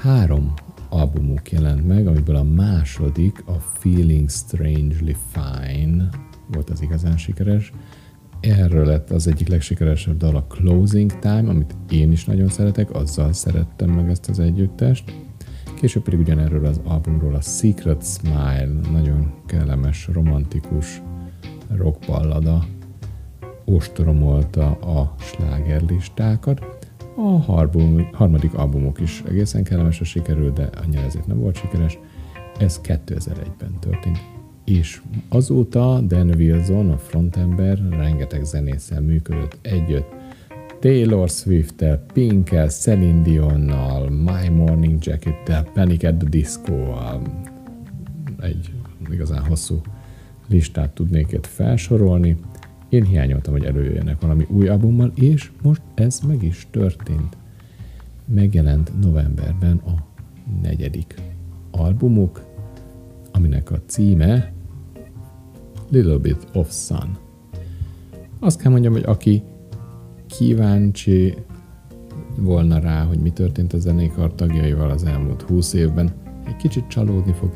Három 0.02 0.54
albumuk 0.90 1.52
jelent 1.52 1.88
meg, 1.88 2.08
amiből 2.08 2.36
a 2.36 2.44
második, 2.44 3.44
a 3.46 3.54
Feeling 3.54 4.30
Strangely 4.30 5.16
Fine 5.32 6.10
volt 6.52 6.70
az 6.70 6.82
igazán 6.82 7.18
sikeres. 7.18 7.74
Erről 8.40 8.86
lett 8.86 9.10
az 9.10 9.28
egyik 9.28 9.48
legsikeresebb 9.48 10.18
dal 10.18 10.36
a 10.36 10.44
Closing 10.44 11.20
Time, 11.20 11.50
amit 11.50 11.76
én 11.90 12.12
is 12.12 12.26
nagyon 12.26 12.48
szeretek, 12.48 12.92
azzal 12.92 13.34
szerettem 13.34 13.90
meg 13.90 14.10
ezt 14.10 14.30
az 14.30 14.40
együttest. 14.40 15.14
Később 15.80 16.04
pedig 16.04 16.20
ugyanerről 16.20 16.66
az 16.66 16.82
albumról 16.84 17.36
a 17.36 17.42
Secret 17.42 18.06
Smile, 18.06 18.70
nagyon 18.92 19.34
kellemes, 19.46 20.10
romantikus 20.14 21.02
rockballada 21.76 22.66
ostromolta 23.66 24.68
a 24.72 25.16
slágerlistákat. 25.18 26.88
A 27.16 27.22
harbum, 27.22 28.10
harmadik 28.14 28.54
albumuk 28.54 29.00
is 29.00 29.24
egészen 29.28 29.64
kellemesre 29.64 30.06
sikerült, 30.06 30.54
de 30.54 30.70
annyira 30.84 31.02
ezért 31.02 31.28
nem 31.28 31.40
volt 31.40 31.56
sikeres. 31.56 31.98
Ez 32.58 32.82
2001-ben 32.84 33.80
történt. 33.80 34.20
És 34.66 35.02
azóta 35.30 36.00
Dan 36.00 36.30
Wilson, 36.30 36.90
a 36.90 36.98
frontember, 36.98 37.80
rengeteg 37.90 38.44
zenésszel 38.44 39.02
működött 39.02 39.58
együtt. 39.62 40.19
Taylor 40.80 41.30
Swift-tel, 41.30 42.06
Pink-el, 42.14 42.70
Celine 42.70 43.22
Dionnal, 43.22 44.10
My 44.10 44.50
Morning 44.50 45.04
Jacket-tel, 45.04 45.64
Panic 45.74 46.04
at 46.04 46.16
the 46.16 46.30
Disco-val. 46.30 47.22
Egy 48.40 48.74
igazán 49.12 49.44
hosszú 49.44 49.82
listát 50.48 50.92
tudnék 50.94 51.32
itt 51.32 51.46
felsorolni. 51.46 52.38
Én 52.90 53.04
hiányoltam, 53.04 53.54
hogy 53.54 53.66
előjöjjenek 53.66 54.22
valami 54.22 54.46
új 54.50 54.68
albummal, 54.68 55.12
és 55.16 55.52
most 55.62 55.82
ez 55.94 56.20
meg 56.20 56.44
is 56.44 56.68
történt. 56.72 57.38
Megjelent 58.26 59.00
novemberben 59.02 59.78
a 59.78 60.06
negyedik 60.62 61.16
albumuk, 61.72 62.44
aminek 63.32 63.72
a 63.72 63.82
címe 63.86 64.54
Little 65.90 66.18
Bit 66.18 66.48
of 66.54 66.72
Sun. 66.72 67.18
Azt 68.40 68.62
kell 68.62 68.72
mondjam, 68.72 68.94
hogy 68.94 69.04
aki 69.06 69.44
kíváncsi 70.30 71.34
volna 72.38 72.80
rá, 72.80 73.04
hogy 73.04 73.20
mi 73.20 73.30
történt 73.30 73.74
a 73.74 73.80
zenékar 73.80 74.36
tagjaival 74.36 74.90
az 74.90 75.04
elmúlt 75.04 75.42
húsz 75.42 75.74
évben, 75.74 76.12
egy 76.48 76.56
kicsit 76.56 76.88
csalódni 76.88 77.34
fog. 77.34 77.50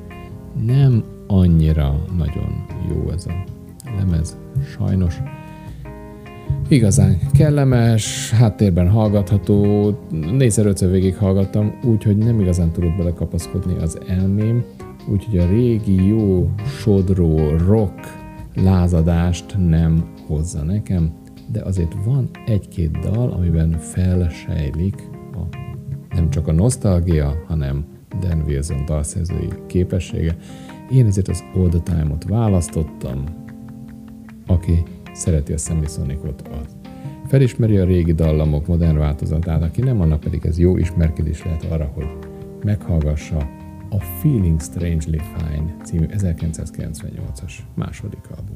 Nem 0.65 1.03
annyira 1.27 2.05
nagyon 2.17 2.65
jó 2.89 3.09
ez 3.11 3.25
a 3.25 3.43
lemez, 3.97 4.37
sajnos. 4.75 5.21
Igazán 6.67 7.17
kellemes, 7.33 8.31
háttérben 8.31 8.89
hallgatható, 8.89 9.91
négyszer 10.31 10.65
ötször 10.65 10.91
végig 10.91 11.15
hallgattam, 11.15 11.79
úgyhogy 11.83 12.17
nem 12.17 12.39
igazán 12.39 12.71
tudott 12.71 12.97
belekapaszkodni 12.97 13.75
az 13.81 13.99
elmém, 14.07 14.63
úgyhogy 15.07 15.37
a 15.37 15.47
régi 15.47 16.07
jó 16.07 16.49
sodró 16.79 17.49
rock 17.57 17.99
lázadást 18.55 19.57
nem 19.57 20.05
hozza 20.27 20.63
nekem, 20.63 21.11
de 21.51 21.61
azért 21.61 21.95
van 22.05 22.29
egy-két 22.45 22.91
dal, 22.99 23.31
amiben 23.31 23.71
felsejlik 23.71 25.09
a, 25.33 25.57
nem 26.15 26.29
csak 26.29 26.47
a 26.47 26.51
nosztalgia, 26.51 27.43
hanem 27.47 27.85
Dan 28.19 28.41
Wilson 28.41 28.85
dalszerzői 28.85 29.49
képessége. 29.67 30.35
Én 30.91 31.05
ezért 31.05 31.27
az 31.27 31.43
All 31.55 31.69
Time-ot 31.69 32.23
választottam, 32.23 33.23
aki 34.47 34.83
szereti 35.13 35.53
a 35.53 35.57
Semisonicot, 35.57 36.47
az 36.47 36.75
felismeri 37.27 37.77
a 37.77 37.85
régi 37.85 38.13
dallamok 38.13 38.67
modern 38.67 38.97
változatát, 38.97 39.63
aki 39.63 39.81
nem, 39.81 40.01
annak 40.01 40.19
pedig 40.19 40.45
ez 40.45 40.59
jó 40.59 40.77
ismerkedés 40.77 41.43
lehet 41.43 41.63
arra, 41.63 41.91
hogy 41.93 42.07
meghallgassa 42.63 43.37
a 43.89 43.99
Feeling 43.99 44.61
Strangely 44.61 45.21
Fine 45.35 45.75
című 45.83 46.05
1998-as 46.09 47.53
második 47.75 48.29
albumot. 48.37 48.52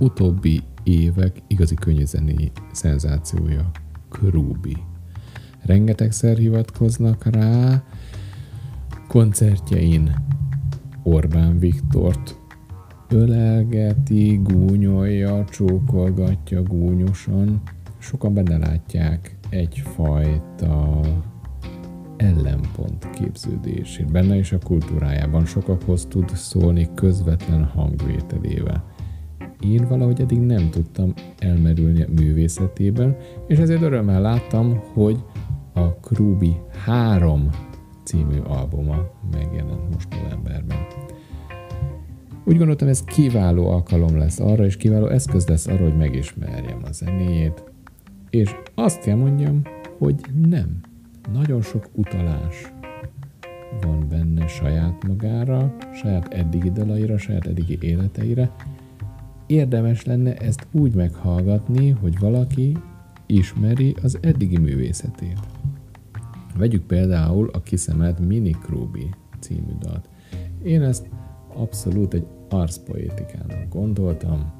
Utóbbi 0.00 0.62
évek 0.82 1.42
igazi 1.46 1.74
könnyűzeni 1.74 2.52
szenzációja, 2.72 3.70
Krúbi. 4.10 4.76
Rengetegszer 5.62 6.36
hivatkoznak 6.36 7.24
rá, 7.24 7.82
koncertjein 9.08 10.14
Orbán 11.02 11.58
Viktort 11.58 12.38
ölelgeti, 13.08 14.40
gúnyolja, 14.42 15.44
csókolgatja 15.44 16.62
gúnyosan. 16.62 17.62
Sokan 17.98 18.34
benne 18.34 18.56
látják 18.56 19.36
egyfajta 19.48 21.00
ellenpont 22.16 23.10
képződését. 23.10 24.12
Benne 24.12 24.36
is 24.36 24.52
a 24.52 24.58
kultúrájában 24.58 25.44
sokakhoz 25.44 26.06
tud 26.06 26.30
szólni 26.30 26.88
közvetlen 26.94 27.64
hangvételével. 27.64 28.95
Én 29.60 29.86
valahogy 29.88 30.20
eddig 30.20 30.38
nem 30.38 30.70
tudtam 30.70 31.12
elmerülni 31.38 32.02
a 32.02 32.08
művészetében, 32.20 33.16
és 33.46 33.58
ezért 33.58 33.82
örömmel 33.82 34.20
láttam, 34.20 34.80
hogy 34.92 35.24
a 35.72 35.94
Krubi 35.94 36.56
3 36.84 37.50
című 38.04 38.38
albuma 38.38 38.96
megjelent 39.32 39.94
most 39.94 40.08
novemberben. 40.22 40.78
Úgy 42.44 42.56
gondoltam, 42.56 42.88
ez 42.88 43.04
kiváló 43.04 43.68
alkalom 43.68 44.16
lesz 44.16 44.40
arra, 44.40 44.64
és 44.64 44.76
kiváló 44.76 45.06
eszköz 45.06 45.46
lesz 45.46 45.66
arra, 45.66 45.82
hogy 45.82 45.96
megismerjem 45.96 46.78
a 46.84 46.92
zenéjét, 46.92 47.64
és 48.30 48.56
azt 48.74 49.00
kell 49.00 49.16
mondjam, 49.16 49.62
hogy 49.98 50.14
nem. 50.48 50.80
Nagyon 51.32 51.62
sok 51.62 51.88
utalás 51.92 52.72
van 53.80 54.06
benne 54.08 54.46
saját 54.46 55.06
magára, 55.06 55.76
saját 55.94 56.32
eddigi 56.32 56.70
dalaira, 56.70 57.18
saját 57.18 57.46
eddigi 57.46 57.78
életeire. 57.80 58.50
Érdemes 59.46 60.04
lenne 60.04 60.36
ezt 60.36 60.66
úgy 60.72 60.94
meghallgatni, 60.94 61.90
hogy 61.90 62.18
valaki 62.18 62.76
ismeri 63.26 63.94
az 64.02 64.18
eddigi 64.20 64.58
művészetét. 64.58 65.38
Vegyük 66.56 66.82
például 66.82 67.50
a 67.52 67.60
kiszemelt 67.60 68.18
Mini 68.18 68.50
Krubi 68.50 69.10
című 69.40 69.72
dalt. 69.80 70.08
Én 70.62 70.82
ezt 70.82 71.08
abszolút 71.54 72.14
egy 72.14 72.26
arszpoétikának 72.48 73.68
gondoltam, 73.68 74.52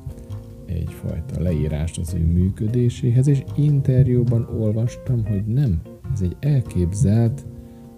egyfajta 0.66 1.40
leírást 1.40 1.98
az 1.98 2.14
ő 2.14 2.24
működéséhez, 2.24 3.26
és 3.26 3.44
interjúban 3.56 4.48
olvastam, 4.60 5.26
hogy 5.26 5.44
nem, 5.44 5.80
ez 6.12 6.20
egy 6.20 6.36
elképzelt 6.40 7.46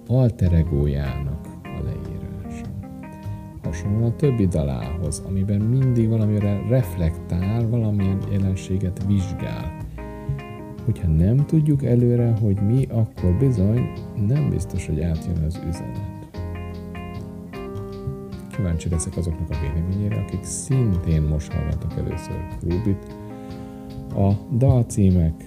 alteregójának. 0.07 1.48
Hasonlóan 3.69 4.03
a 4.03 4.17
többi 4.17 4.47
dalához, 4.47 5.23
amiben 5.27 5.61
mindig 5.61 6.09
valamire 6.09 6.63
reflektál, 6.69 7.69
valamilyen 7.69 8.19
jelenséget 8.31 9.05
vizsgál. 9.07 9.77
Hogyha 10.85 11.09
nem 11.09 11.37
tudjuk 11.37 11.85
előre, 11.85 12.35
hogy 12.41 12.61
mi, 12.63 12.87
akkor 12.91 13.35
bizony 13.39 13.93
nem 14.27 14.51
biztos, 14.51 14.87
hogy 14.87 15.01
átjön 15.01 15.45
az 15.45 15.61
üzenet 15.69 16.17
kíváncsi 18.57 18.89
leszek 18.89 19.17
azoknak 19.17 19.51
a 19.51 19.57
véleményére, 19.61 20.17
akik 20.17 20.43
szintén 20.43 21.23
most 21.23 21.53
hallgattak 21.53 21.93
először 21.97 22.47
Rubit. 22.63 23.17
A 24.15 24.57
dalcímek 24.57 25.47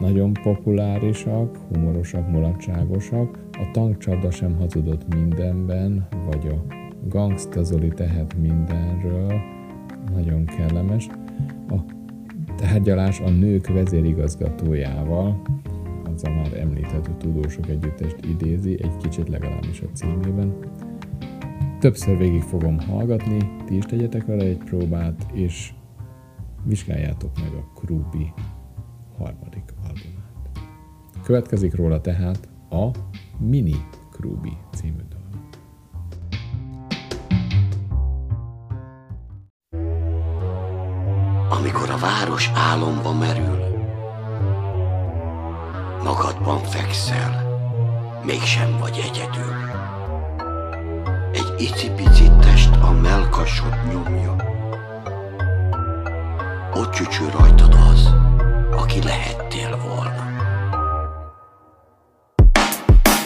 nagyon 0.00 0.32
populárisak, 0.32 1.58
humorosak, 1.72 2.30
mulatságosak, 2.30 3.38
a 3.52 3.70
tankcsapda 3.72 4.30
sem 4.30 4.56
hazudott 4.56 5.14
mindenben, 5.14 6.08
vagy 6.30 6.46
a 6.46 6.85
Gangsta 7.08 7.62
Zoli 7.62 7.88
tehet 7.88 8.36
mindenről, 8.40 9.32
nagyon 10.12 10.44
kellemes. 10.44 11.08
A 11.68 11.74
tárgyalás 12.56 13.20
a 13.20 13.30
nők 13.30 13.66
vezérigazgatójával, 13.68 15.42
az 16.14 16.24
a 16.24 16.30
már 16.30 16.52
említett 16.52 17.08
tudósok 17.18 17.68
együttest 17.68 18.16
idézi, 18.24 18.82
egy 18.82 18.96
kicsit 18.96 19.28
legalábbis 19.28 19.80
a 19.80 19.86
címében. 19.92 20.54
Többször 21.78 22.18
végig 22.18 22.42
fogom 22.42 22.80
hallgatni, 22.80 23.38
ti 23.64 23.76
is 23.76 23.84
tegyetek 23.84 24.26
vele 24.26 24.44
egy 24.44 24.62
próbát, 24.64 25.26
és 25.32 25.72
vizsgáljátok 26.64 27.30
meg 27.40 27.52
a 27.52 27.80
Krubi 27.80 28.32
harmadik 29.18 29.74
albumát. 29.82 30.24
Következik 31.22 31.74
róla 31.74 32.00
tehát 32.00 32.48
a 32.70 32.90
Mini 33.38 33.76
Krubi 34.10 34.52
című 34.74 35.02
amikor 41.56 41.90
a 41.90 41.96
város 41.96 42.50
álomba 42.54 43.12
merül. 43.12 43.58
Magadban 46.02 46.58
fekszel, 46.58 47.58
mégsem 48.22 48.76
vagy 48.80 49.10
egyedül. 49.10 49.54
Egy 51.32 51.54
icipici 51.58 52.30
test 52.40 52.70
a 52.80 52.90
melkasod 52.90 53.74
nyomja. 53.92 54.36
Ott 56.74 56.90
csücsül 56.90 57.30
rajtad 57.30 57.74
az, 57.90 58.14
aki 58.70 59.02
lehettél 59.02 59.78
volna. 59.86 60.24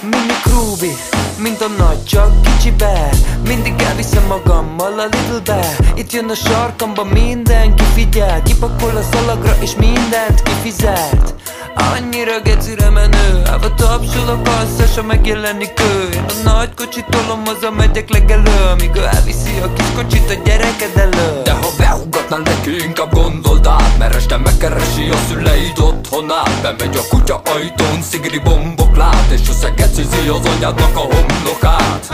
Mini 0.03 0.35
Groovy, 0.45 0.95
mint 1.43 1.61
a 1.61 1.68
nagy, 1.78 2.05
csak 2.05 2.43
kicsibe. 2.43 3.09
Mindig 3.47 3.74
elviszem 3.88 4.26
magammal 4.26 4.99
a 4.99 5.05
Little 5.05 5.61
Itt 5.95 6.12
jön 6.12 6.28
a 6.28 6.34
sarkamba, 6.34 7.05
mindenki 7.05 7.84
figyel. 7.95 8.43
Kipakol 8.43 8.97
a 8.97 9.03
szalagra 9.12 9.57
és 9.61 9.74
mindent 9.76 10.43
kifizet 10.43 11.39
Annyira 11.75 12.41
gecire 12.41 12.91
menő. 12.91 13.43
Állva 13.47 13.75
tapsol 13.75 14.29
a 14.29 14.41
kasszás, 14.43 15.03
megjelenik 15.07 15.81
ő. 15.81 16.09
Én 16.12 16.25
a 16.29 16.51
nagy 16.53 16.75
kocsit 16.75 17.05
tolom, 17.05 17.45
haza 17.47 17.71
megyek 17.71 18.11
legelő 18.11 18.68
Amíg 18.73 18.97
ő 18.97 19.05
elviszi 19.12 19.59
a 19.62 19.73
kis 19.73 19.87
kocsit 19.95 20.31
a 20.31 20.35
gyereked 20.45 20.97
elő 20.97 21.43
De 21.43 21.53
ha 21.53 21.68
behugatnál 21.79 22.41
neki, 22.41 22.85
inkább 22.85 23.12
gondold 23.12 23.66
át 23.66 23.99
Mert 23.99 24.14
este 24.14 24.37
megkeresi 24.37 25.09
a 25.11 25.16
szüleid 25.29 25.79
otthonát. 25.79 26.62
Bemegy 26.62 26.97
a 26.97 27.03
kutya 27.09 27.43
ajtón, 27.45 28.03
szigri 28.03 28.39
bombok 28.39 28.97
lát 28.97 29.31
És 29.31 29.49
összegecizi 29.49 30.29
az 30.29 30.47
anyádnak 30.47 30.97
a 30.97 31.14
homlokát. 31.14 32.09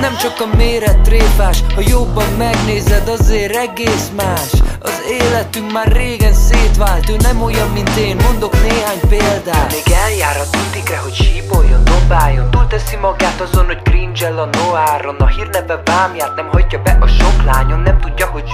Nem 0.00 0.16
csak 0.16 0.40
a 0.40 0.56
méret 0.56 1.00
tréfás, 1.00 1.58
ha 1.74 1.80
jobban 1.86 2.28
megnézed 2.38 3.08
azért 3.08 3.56
egész 3.56 4.10
más 4.16 4.50
Az 4.86 5.02
életünk 5.08 5.72
már 5.72 5.92
régen 5.92 6.32
szétvált, 6.32 7.08
ő 7.08 7.16
nem 7.16 7.42
olyan, 7.42 7.68
mint 7.68 7.88
én, 7.96 8.16
mondok 8.16 8.52
néhány 8.52 9.00
példát. 9.08 9.72
Még 9.72 9.94
eljár 10.04 10.36
a 10.36 10.50
tutikre, 10.50 10.98
hogy 10.98 11.14
sípoljon, 11.14 11.84
dobáljon 11.84 12.50
Túlteszi 12.50 12.96
magát 12.96 13.40
azon, 13.40 13.66
hogy 13.66 13.82
cringe 13.82 14.28
a 14.28 14.48
noáron. 14.52 15.16
A 15.16 15.26
hírneve 15.26 15.82
vámját 15.84 16.34
nem 16.34 16.48
hagyja 16.52 16.82
be 16.82 16.98
a 17.00 17.06
sok 17.06 17.44
lányon 17.44 17.80
Nem 17.80 18.00
tudja, 18.00 18.26
hogy 18.26 18.50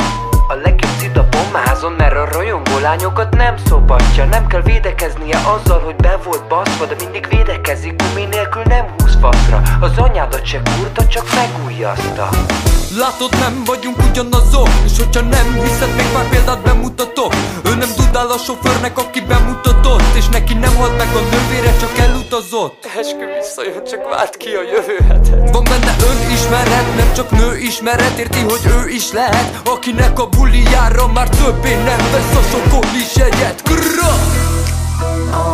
a 0.48 0.54
legjobb 0.54 0.90
a 1.16 1.28
bombázon 1.30 1.92
Mert 1.92 2.16
a 2.16 2.28
rajongó 2.32 2.78
lányokat 2.78 3.36
nem 3.36 3.56
szopatja. 3.68 4.24
Nem 4.24 4.46
kell 4.46 4.62
védekeznie 4.62 5.36
azzal, 5.36 5.80
hogy 5.80 5.96
be 5.96 6.18
volt 6.24 6.48
baszva 6.48 6.84
De 6.84 6.94
mindig 6.98 7.26
védekezik, 7.30 8.02
gumi 8.02 8.24
nélkül 8.24 8.62
nem 8.62 8.86
húz 8.98 9.18
faszra. 9.20 9.62
Az 9.80 9.98
anyádat 9.98 10.44
se 10.44 10.62
kurta, 10.62 11.06
csak 11.06 11.24
megújjazta. 11.34 12.28
Látod, 12.98 13.38
nem 13.38 13.62
vagyunk 13.64 13.96
ugyanazok 14.10 14.68
És 14.84 14.98
hogyha 14.98 15.20
nem 15.20 15.52
hiszed, 15.62 15.94
még 15.96 16.12
pár 16.20 16.28
példát 16.28 16.62
bemutatok. 16.62 17.34
Ő 17.64 17.74
nem 17.74 17.88
dudál 17.96 18.30
a 18.30 18.38
sofőrnek, 18.38 18.98
aki 18.98 19.20
bemutatott. 19.20 20.14
És 20.14 20.28
neki 20.28 20.54
nem 20.54 20.76
halt 20.76 20.96
meg 20.96 21.08
a 21.14 21.20
nővére, 21.30 21.76
csak 21.80 21.98
elutazott. 21.98 22.88
Eskü 22.98 23.26
visszajön, 23.38 23.84
csak 23.84 24.08
várt 24.10 24.36
ki 24.36 24.48
a 24.48 24.62
jövő 24.72 24.96
hetet. 25.08 25.50
Van 25.52 25.64
benne 25.64 25.96
önismeret, 26.10 26.96
nem 26.96 27.12
csak 27.12 27.30
nő 27.30 27.56
ismeret. 27.56 28.18
Érti, 28.18 28.40
hogy 28.40 28.64
ő 28.66 28.88
is 28.88 29.12
lehet 29.12 29.60
Akinek 29.64 30.18
a 30.18 30.26
bulijára 30.28 31.08
már 31.12 31.28
többé 31.28 31.74
nem 31.74 32.02
vesz 32.12 32.36
a 32.36 32.42
sokolis 32.50 33.16
jegyet 33.16 33.62
Grrra! 33.64 34.12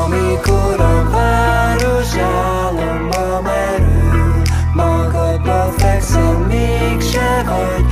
Amikor 0.04 0.80
a 0.80 1.10
város 1.10 2.14
álomba 2.16 3.40
merül 3.42 4.42
Magadba 4.74 5.72
fekszel, 5.76 6.46
mégse 6.48 7.44
vagy 7.46 7.85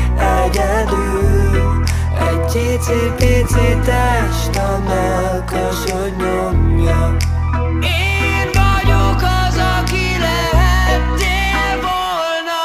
Egy 2.86 2.96
icipici 2.96 3.78
test 3.84 4.56
a 4.56 4.82
melkasod 4.86 6.16
nyomja 6.16 7.16
Én 7.80 8.50
vagyok 8.52 9.22
az, 9.22 9.56
aki 9.56 10.18
lehettél 10.18 11.80
volna. 11.80 12.60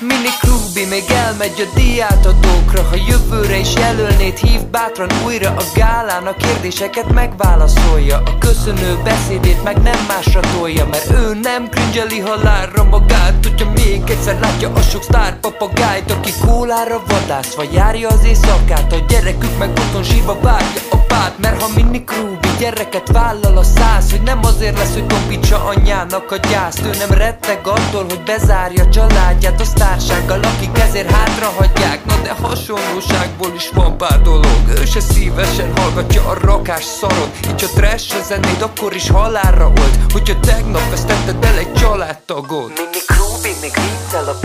Mini 0.00 0.30
Krubi 0.40 0.84
még 0.88 1.04
elmegy 1.34 1.56
megy 1.56 1.68
a 1.68 1.74
díjátadókra 1.74 2.82
Ha 2.82 2.96
jövőre 3.08 3.56
is 3.56 3.74
jelölnéd, 3.74 4.36
hív 4.36 4.60
bátran 4.60 5.08
újra 5.24 5.50
a 5.50 5.62
gálán 5.74 6.26
A 6.26 6.34
kérdéseket 6.34 7.12
megválaszolja. 7.12 8.22
A 8.24 8.38
köszönő 8.38 8.98
beszédét 9.04 9.62
meg 9.62 9.82
nem 9.82 10.04
másra 10.08 10.40
tolja 10.40 10.86
Mert 10.86 11.10
ő 11.10 11.38
nem 11.42 11.68
krüngyeli 11.68 12.20
halálra 12.20 12.84
magát 12.84 13.34
Hogyha 13.42 13.70
még 13.70 14.02
egyszer 14.06 14.38
látja 14.40 14.72
a 14.72 14.80
sok 14.80 15.02
sztár 15.02 15.40
papagájt 15.40 16.10
Aki 16.10 16.32
kólára 16.46 17.02
vadász, 17.08 17.54
vagy 17.54 17.72
járja 17.72 18.08
az 18.08 18.24
éjszakát 18.24 18.92
A 18.92 19.04
gyerekük 19.08 19.58
meg 19.58 19.68
otthon 19.68 20.02
sírva 20.02 20.40
várja 20.40 20.80
apát 20.90 21.38
Mert 21.38 21.62
ha 21.62 21.68
Mini 21.74 22.04
Krúbi 22.04 22.48
gyereket 22.58 23.08
vállal 23.12 23.56
a 23.56 23.62
száz 23.62 24.10
Hogy 24.10 24.22
nem 24.22 24.38
azért 24.42 24.78
lesz, 24.78 24.92
hogy 24.92 25.06
tompítsa 25.06 25.64
anyjának 25.64 26.30
a 26.30 26.36
gyászt. 26.36 26.82
Ő 26.84 26.90
nem 26.98 27.18
retteg 27.18 27.60
attól, 27.64 28.04
hogy 28.08 28.22
bezárja 28.24 28.88
családját 28.88 29.60
A 29.60 29.64
sztársággal, 29.64 30.40
akik 30.42 30.78
ezért 30.78 31.10
hátra 31.10 31.23
hagyják 31.30 32.04
Na 32.04 32.16
de 32.22 32.32
hasonlóságból 32.42 33.52
is 33.54 33.70
van 33.74 33.96
pár 33.96 34.22
dolog. 34.22 34.62
Ő 34.80 34.84
se 34.84 35.00
szívesen 35.00 35.76
hallgatja 35.76 36.28
a 36.28 36.34
rakás 36.40 36.84
szarod 36.84 37.30
Így 37.48 37.62
ha 37.62 37.68
trash 37.74 38.22
zennéd, 38.22 38.62
akkor 38.62 38.94
is 38.94 39.10
halálra 39.10 39.66
old. 39.66 40.12
Hogyha 40.12 40.40
tegnap 40.40 40.90
vesztetted 40.90 41.44
el 41.44 41.58
egy 41.58 41.72
családtagod 41.72 42.72
Mini 42.76 43.02
Krúbi 43.06 43.56
még 43.60 43.72
viccel 43.74 44.28
a 44.28 44.38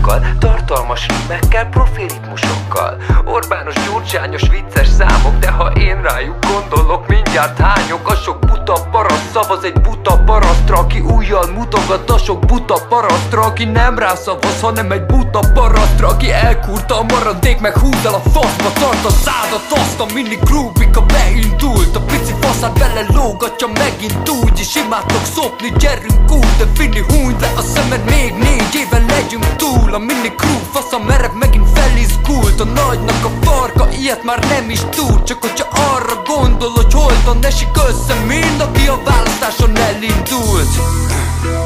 politikusokkal 0.00 0.38
Tartalmas 0.38 1.06
rímekkel, 1.06 1.68
profiritmusokkal 1.68 2.96
Orbános, 3.24 3.74
gyurcsányos, 3.74 4.42
vicces 4.48 4.88
számok 4.88 5.38
De 5.38 5.50
ha 5.50 5.70
én 5.70 6.02
rájuk 6.02 6.36
gondolok, 6.46 7.08
mindjárt 7.08 7.58
hányok. 7.58 8.08
A 8.08 8.14
sok 8.14 8.38
buta 8.38 8.72
paraszt 8.90 9.30
szavaz 9.32 9.64
egy 9.64 9.80
buta 9.80 10.18
parasztra 10.24 10.78
Aki 10.78 11.00
újjal 11.00 11.46
mutogat 11.46 12.10
a 12.10 12.18
sok 12.18 12.46
buta 12.46 12.74
parasztra 12.88 13.40
Aki 13.40 13.64
nem 13.64 13.98
rászavaz, 13.98 14.60
hanem 14.60 14.90
egy 14.90 15.06
buta 15.06 15.40
parasztra 15.54 16.08
Aki 16.08 16.32
elkurta 16.32 16.98
a 16.98 17.02
maradék, 17.02 17.60
meg 17.60 17.78
húz 17.78 18.04
el 18.04 18.14
a 18.14 18.30
faszba 18.30 18.72
Tart 18.72 19.04
a 19.04 19.10
szádat, 19.10 19.66
azt 19.70 20.00
a 20.00 20.06
mini 20.14 20.38
krúbika 20.38 21.02
beindult. 21.02 21.96
A 21.96 22.00
pici 22.00 22.34
faszát 22.40 22.78
bele 22.78 23.04
lógatja 23.14 23.66
megint 23.66 24.28
úgy 24.28 24.60
És 24.60 24.74
imádtok 24.74 25.24
szopni, 25.24 25.72
gyerünk 25.78 26.32
úgy 26.32 26.56
De 26.58 26.66
finni 26.74 27.02
húnyt 27.08 27.40
le 27.40 27.48
a 27.56 27.60
szemed 27.60 28.04
még 28.04 28.32
négy 28.34 28.74
éven 28.74 29.06
legyünk 29.06 29.56
túl 29.56 29.89
A 29.92 29.98
mini 29.98 30.34
crew 30.36 30.58
fasza 30.72 30.98
merev 30.98 31.32
megint 31.32 31.68
felizgult 31.78 32.60
A 32.60 32.64
nagynak 32.64 33.24
a 33.24 33.30
farka 33.44 33.88
ilyet 33.90 34.24
már 34.24 34.38
nem 34.38 34.70
is 34.70 34.80
tud. 34.80 35.22
Csak 35.22 35.40
hogyha 35.40 35.66
arra 35.94 36.22
gondol, 36.26 36.70
hogy 36.70 36.92
holtan 36.92 37.44
esik 37.44 37.68
össze 37.88 38.14
Mind 38.26 38.60
aki 38.60 38.86
a 38.86 38.98
választáson 39.04 39.76
elindult. 39.76 40.72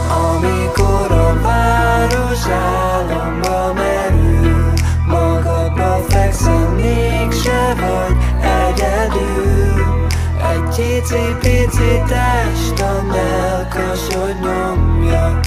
Amikor 0.09 1.11
a 1.11 1.41
város 1.43 2.47
álomba 2.47 3.73
merül 3.73 4.73
Magadba 5.07 6.05
fekszem, 6.09 6.75
mégse 6.77 7.75
vagy 7.75 8.17
egyedül. 8.41 10.07
Egy 10.53 10.73
cici-pici 10.73 12.03
test 12.07 12.81
a 12.81 13.03
melkasod 13.03 14.37
nyomja 14.41 15.41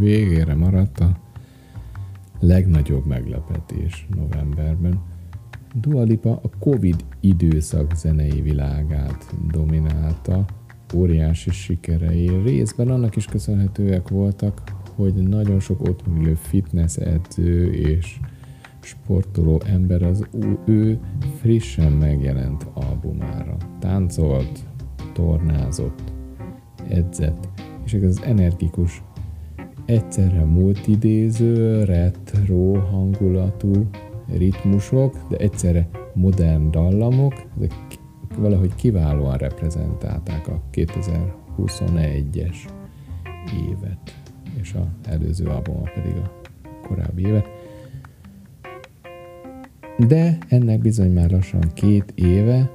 Végére 0.00 0.54
maradt 0.54 1.00
a 1.00 1.16
legnagyobb 2.38 3.06
meglepetés 3.06 4.06
novemberben. 4.14 5.00
Dua 5.74 6.02
Lipa 6.02 6.40
a 6.42 6.50
Covid 6.58 7.04
időszak 7.20 7.96
zenei 7.96 8.40
világát 8.40 9.34
dominálta, 9.50 10.44
óriási 10.94 11.50
sikerei 11.50 12.42
részben 12.42 12.88
annak 12.88 13.16
is 13.16 13.24
köszönhetőek 13.24 14.08
voltak, 14.08 14.62
hogy 14.94 15.14
nagyon 15.14 15.60
sok 15.60 15.80
ott 15.82 16.02
ülő 16.18 16.34
fitness 16.34 16.96
edző 16.96 17.72
és 17.72 18.20
sportoló 18.80 19.60
ember 19.66 20.02
az 20.02 20.26
ő 20.64 20.98
frissen 21.40 21.92
megjelent 21.92 22.66
albumára. 22.72 23.56
Táncolt, 23.78 24.58
tornázott, 25.12 26.02
edzett, 26.88 27.48
és 27.84 27.92
ez 27.92 28.02
az 28.02 28.22
energikus 28.22 29.02
egyszerre 29.90 30.44
multidéző, 30.44 31.84
retro 31.84 32.72
hangulatú 32.74 33.86
ritmusok, 34.36 35.16
de 35.28 35.36
egyszerre 35.36 35.88
modern 36.14 36.70
dallamok, 36.70 37.32
ki- 37.88 37.98
valahogy 38.38 38.74
kiválóan 38.74 39.36
reprezentálták 39.36 40.48
a 40.48 40.62
2021-es 40.72 42.56
évet, 43.68 44.20
és 44.60 44.72
a 44.74 44.86
előző 45.08 45.46
albuma 45.46 45.90
pedig 45.94 46.16
a 46.16 46.30
korábbi 46.88 47.26
évet. 47.26 47.48
De 49.98 50.38
ennek 50.48 50.80
bizony 50.80 51.12
már 51.12 51.30
lassan 51.30 51.64
két 51.74 52.12
éve, 52.14 52.70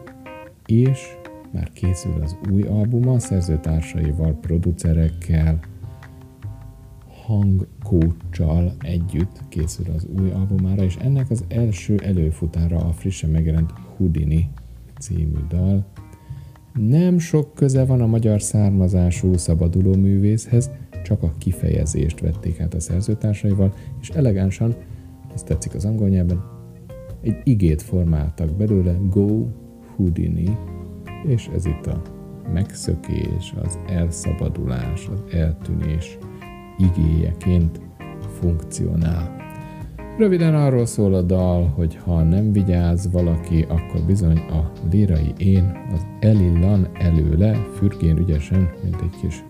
és 0.66 1.18
már 1.51 1.72
készül 1.74 2.22
az 2.22 2.38
új 2.51 2.61
albuma, 2.61 3.20
szerzőtársaival, 3.20 4.38
producerekkel, 4.41 5.59
hangkócsal 7.26 8.74
együtt 8.80 9.42
készül 9.50 9.86
az 9.96 10.08
új 10.20 10.32
albumára, 10.32 10.84
és 10.84 10.96
ennek 10.96 11.30
az 11.30 11.44
első 11.48 11.98
előfutára 11.98 12.78
a 12.78 12.92
frissen 12.92 13.30
megjelent 13.30 13.74
Houdini 13.98 14.50
című 15.00 15.40
dal. 15.50 15.86
Nem 16.74 17.20
sok 17.20 17.54
köze 17.54 17.86
van 17.86 18.02
a 18.02 18.06
magyar 18.06 18.42
származású 18.42 19.38
szabaduló 19.38 19.96
művészhez, 19.96 20.72
csak 21.04 21.24
a 21.24 21.34
kifejezést 21.38 22.20
vették 22.20 22.60
át 22.60 22.74
a 22.74 22.80
szerzőtársaival, 22.80 23.74
és 24.02 24.10
elegánsan, 24.10 24.76
ez 25.34 25.44
tetszik 25.44 25.74
az 25.76 25.86
angol 25.86 26.08
nyelven, 26.08 26.44
egy 27.22 27.38
igét 27.44 27.82
formáltak 27.82 28.50
belőle, 28.50 28.98
Go 29.10 29.48
Houdini, 29.96 30.58
és 31.28 31.50
ez 31.56 31.66
itt 31.66 31.86
a 31.86 32.02
megszökés, 32.54 33.54
az 33.64 33.78
elszabadulás, 33.88 35.08
az 35.08 35.34
eltűnés 35.34 36.18
igéjeként 36.78 37.80
funkcionál. 38.40 39.36
Röviden 40.18 40.56
arról 40.56 40.86
szól 40.86 41.14
a 41.14 41.22
dal, 41.22 41.68
hogy 41.76 41.96
ha 41.96 42.24
nem 42.24 42.52
vigyáz 42.52 43.12
valaki, 43.12 43.66
akkor 43.68 44.02
bizony 44.02 44.38
a 44.38 44.72
lírai 44.92 45.34
én 45.38 45.78
az 45.94 46.06
elillan 46.20 46.88
előle, 46.94 47.54
fürgén 47.54 48.18
ügyesen, 48.18 48.70
mint 48.84 49.02
egy 49.02 49.20
kis 49.22 49.44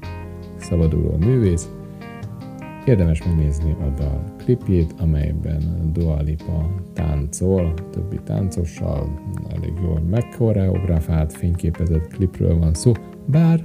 szabaduló 0.58 1.18
művész. 1.20 1.70
Érdemes 2.86 3.24
megnézni 3.24 3.72
a 3.72 4.00
dal 4.00 4.24
klipjét, 4.38 4.94
amelyben 5.00 5.92
Dua 5.94 6.22
Lipa 6.22 6.70
táncol, 6.94 7.74
többi 7.92 8.20
táncossal, 8.24 9.20
elég 9.56 9.74
jól 9.82 10.00
megkoreografált, 10.10 11.34
fényképezett 11.34 12.08
klipről 12.08 12.58
van 12.58 12.74
szó, 12.74 12.92
bár 13.26 13.64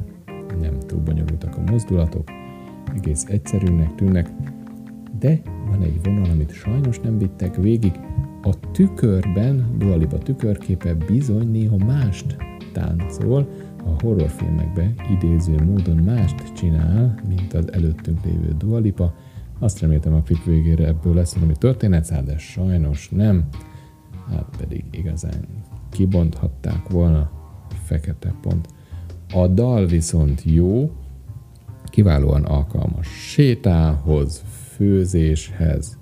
nem 0.61 0.79
túl 0.87 1.01
bonyolultak 1.01 1.57
a 1.57 1.71
mozdulatok, 1.71 2.29
egész 2.95 3.24
egyszerűnek 3.28 3.95
tűnnek, 3.95 4.30
de 5.18 5.41
van 5.70 5.82
egy 5.82 6.01
vonal, 6.03 6.30
amit 6.30 6.53
sajnos 6.53 7.01
nem 7.01 7.18
vittek 7.18 7.57
végig. 7.57 7.93
A 8.43 8.70
tükörben, 8.72 9.74
Dua 9.78 9.97
Lipa 9.97 10.18
tükörképe 10.18 10.95
bizony 10.95 11.51
néha 11.51 11.76
mást 11.76 12.36
táncol, 12.72 13.49
a 13.84 14.03
horrorfilmekbe 14.03 14.95
idéző 15.11 15.64
módon 15.64 15.97
mást 15.97 16.53
csinál, 16.53 17.20
mint 17.28 17.55
az 17.55 17.72
előttünk 17.72 18.24
lévő 18.24 18.55
Dua 18.59 18.78
Lipa. 18.78 19.14
Azt 19.59 19.80
reméltem 19.80 20.14
a 20.14 20.22
klip 20.22 20.45
végére 20.45 20.86
ebből 20.86 21.14
lesz 21.14 21.34
valami 21.34 21.55
történetszál, 21.59 22.22
de 22.22 22.38
sajnos 22.38 23.09
nem. 23.09 23.49
Hát 24.28 24.57
pedig 24.59 24.84
igazán 24.91 25.45
kibonthatták 25.91 26.88
volna 26.88 27.30
fekete 27.82 28.34
pont. 28.41 28.68
A 29.34 29.47
dal 29.47 29.86
viszont 29.86 30.43
jó, 30.45 30.91
kiválóan 31.91 32.45
alkalmas 32.45 33.07
sétához, 33.07 34.43
főzéshez, 34.76 35.99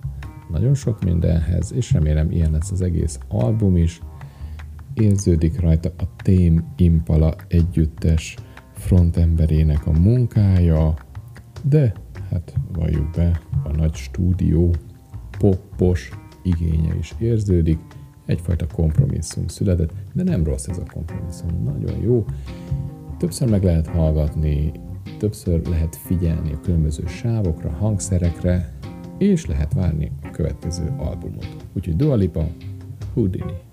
nagyon 0.51 0.75
sok 0.75 1.05
mindenhez, 1.05 1.73
és 1.73 1.93
remélem 1.93 2.31
ilyen 2.31 2.51
lesz 2.51 2.71
az 2.71 2.83
egész 2.83 3.19
album 3.29 3.77
is. 3.77 4.01
Érződik 4.95 5.61
rajta 5.61 5.93
a 5.99 6.05
tém 6.23 6.73
Impala 6.77 7.35
együttes 7.49 8.37
frontemberének 8.73 9.87
a 9.87 9.91
munkája, 9.91 10.95
de 11.63 11.93
hát 12.31 12.55
valljuk 12.73 13.11
be, 13.11 13.41
a 13.65 13.77
nagy 13.77 13.95
stúdió 13.95 14.75
poppos 15.39 16.11
igénye 16.43 16.95
is 16.99 17.15
érződik, 17.19 17.79
egyfajta 18.27 18.67
kompromisszum 18.67 19.49
született, 19.49 19.93
de 20.13 20.23
nem 20.23 20.45
rossz 20.45 20.67
ez 20.67 20.79
a 20.79 20.93
kompromisszum, 20.93 21.63
nagyon 21.65 22.01
jó. 22.01 22.25
Többször 23.19 23.51
meg 23.51 23.65
lehet 23.65 23.87
hallgatni, 23.87 24.73
Többször 25.19 25.67
lehet 25.67 25.97
figyelni 25.97 26.53
a 26.53 26.61
különböző 26.61 27.07
sávokra, 27.07 27.71
hangszerekre, 27.71 28.73
és 29.19 29.47
lehet 29.47 29.75
várni 29.75 30.11
a 30.23 30.31
következő 30.31 30.95
albumot. 30.99 31.57
Úgyhogy 31.73 31.97
Dua 31.97 32.15
Lipa, 32.15 32.49
Houdini. 33.15 33.68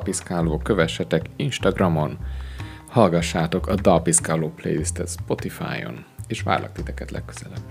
Dalpiszkáló, 0.00 0.58
kövessetek 0.58 1.24
Instagramon, 1.36 2.18
hallgassátok 2.88 3.66
a 3.66 3.74
Dalpiszkáló 3.74 4.48
playlistet 4.48 5.08
Spotify-on, 5.08 6.04
és 6.26 6.42
várlak 6.42 6.72
titeket 6.72 7.10
legközelebb. 7.10 7.69